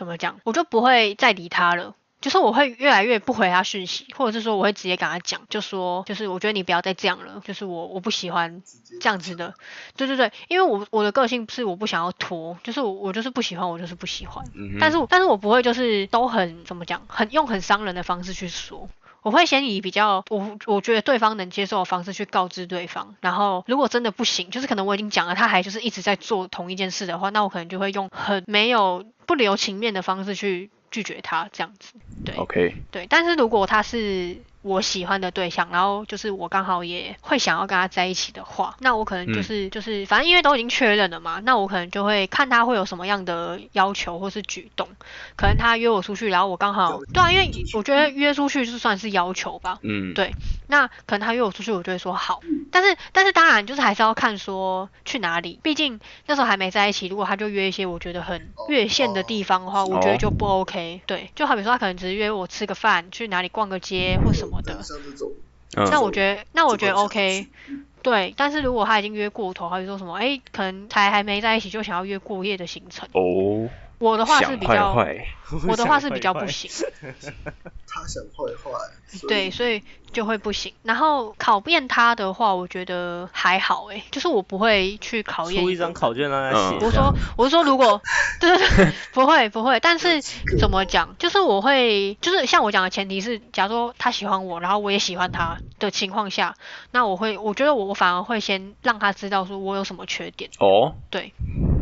[0.00, 1.94] 怎么讲，我就不会再理他了。
[2.22, 8.62] 就是我会越来越不回他讯息，或者是说我会直接跟他讲，就说就是我觉得你不要再这样了，就是我我不喜欢
[8.98, 9.52] 这样子的，
[9.94, 18.88] 对对对，因为我我的个性是我不想要拖，就是我我就是不喜欢，我就是不喜欢，嗯，但是但是我不会就是都很怎么讲，很用很伤人的方式去说。
[19.22, 31.92] 我会先以比较我我觉得对方能接受的方式去告知对方，然后如果真的不行，就是可能我已经讲了，他还就是一直在做同一件事的话，那我可能就会用很没有不留情面的方式去拒绝他这样子。
[32.24, 32.34] 对。
[32.36, 44.88] OK，对，但是如果他是我喜欢的对象，然后就是我刚好也会想要跟他在一起的话，那我可能就是、就是反正因为都已经确认了嘛，那我可能就会看他会有什么样的要求或是举动，
[45.36, 50.34] 可能他约我出去，然后我刚好对啊，因为我觉得约出去就算是要求吧，嗯，对
[50.66, 52.40] 那可能他约我出去，我就会说好。
[52.72, 57.08] 但是但是当然就是还是要看说去哪里，毕竟那时候还没在一起。
[57.08, 61.00] 如果他就约一些我觉得很越线的地方的话，我觉得就不 OK。
[61.06, 65.30] 对，就好比说他可能只是约我吃个饭，去哪里逛个街或什么的，像这种，
[65.76, 65.88] 嗯。
[65.90, 67.46] 那我觉得那我觉得 OK。
[68.02, 73.68] 对，但是如果他已经约过头，他就说什么，哎，可能才还没在一起就想要约过夜的行程，哦，
[74.00, 75.26] 我的话是比较，坏，
[75.68, 76.70] 我的话是比较不行。
[77.92, 78.70] 他想坏坏，
[79.28, 79.82] 对，所以
[80.12, 80.72] 就会不行。
[80.82, 86.76] 然后考验他的话，我觉得还好诶，就是我不会去考验出一张考卷让他写。
[86.76, 88.00] 我是说，我是说，如果
[88.40, 90.22] 对对 对，不会不会，但是
[90.58, 96.54] 怎么讲，就是我会，就是像我讲的前提是，假如说他喜欢我，然后我也喜欢他的情况下，
[96.92, 101.34] 那我会，我觉得我我反而会先让他知道说我有什么缺点，哦，对，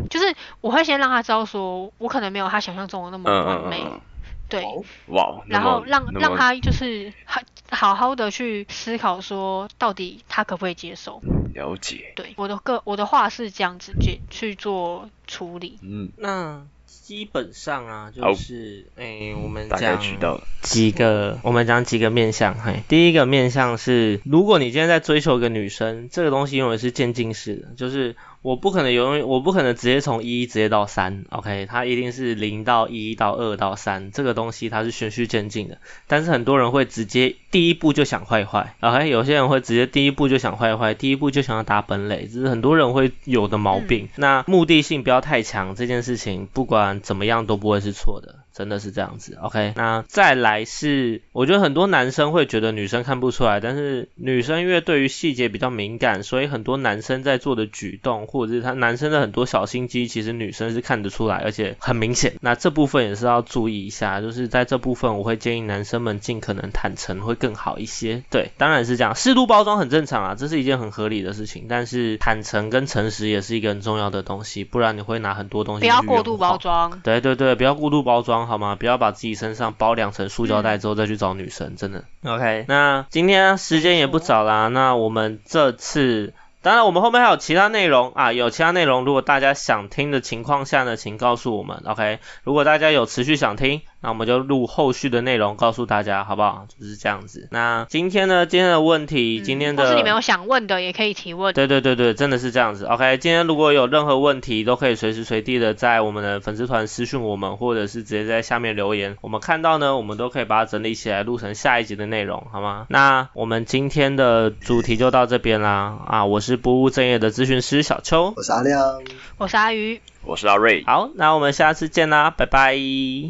[0.09, 4.01] 就是我会先让他知道说我可能没有他想象中的那么嗯完美，嗯嗯，
[4.49, 7.41] 对，哦哇，然后让让他就是好
[7.71, 11.21] 好好的去思考说，到底他可不可以接受？
[11.55, 15.79] 了解，对，我的个我的话是这样子去去做处理。
[15.83, 22.55] 嗯，那基本上啊，就是诶、我们大概讲几个，我们讲几个面向。
[22.55, 35.79] 嘿，第一个面向是，如果你今天在追求一个女生，这个东西永远是渐进式的，就是我不可能永远，我不可能直接从一直接到三，OK，它一定是零到一到二到三，这个东西它是循序渐进的。
[36.07, 44.09] 但是很多人会直接第一步就想坏坏，OK，有些人会直接第一步就想坏坏，第一步就想要打本垒，这是很多人会有的毛病。
[44.15, 48.37] 那目的性不要太强，这件事情不管怎么样都不会是错的。
[48.59, 49.39] 真的是这样子。
[49.41, 62.35] OK，那再来是，我觉得很多男生会觉得女生看不出来，但是女生因为对于细节比较敏感，所以很多男生在做的举动，或者是他男生的很多小心机，其实女生是看得出来，而且很明显。
[62.41, 68.25] 那这部分也是要注意一下，就是在这部分我会建议男生们尽可能坦诚会更好一些。
[68.29, 71.67] 对，当然是这样，适度包装很正常啊，这是一件很合理的事情。
[71.69, 77.01] 但是坦诚跟诚实也是一个很重要的东西，不然你会拿很多东西不要过度包装。
[77.05, 78.75] 对对对，不要过度包装好吗？
[78.75, 82.05] 不要把自己身上包两层塑胶袋之后再去找女生，真的。
[82.25, 86.33] OK，那今天时间也不早啦，那我们这次。
[86.61, 92.19] 当然，我们后面还有其他内容啊，有其他内容，如果大家想听的情况下呢，请告诉我们，OK？
[92.43, 96.67] 如果大家有持续想听，那我们就录后续的内容告诉大家，好不好？
[96.69, 97.49] 就是这样子。
[97.51, 101.55] 那今天呢，今天的问题，今天的，或是你们有想问的，也可以提问。
[101.55, 103.19] 对对对对，真的是这样子，OK？
[103.19, 112.87] 今天如果有任何问题，都可以随时随地的在我们的粉丝团私讯我们，或者是直接在下面留言，我们看到呢，我们都可以把它整理起来，录成下一集的内容，好吗？
[112.91, 117.33] 那我们今天的主题就到这边啦，啊，我是不务正业的。
[117.39, 119.01] 咨询师小邱，我是阿亮，
[119.37, 120.85] 我是阿鱼，我是阿瑞。
[120.87, 122.77] 好，那我们下次见啦，拜拜，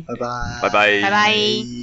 [0.06, 1.78] 拜拜，拜拜，拜拜。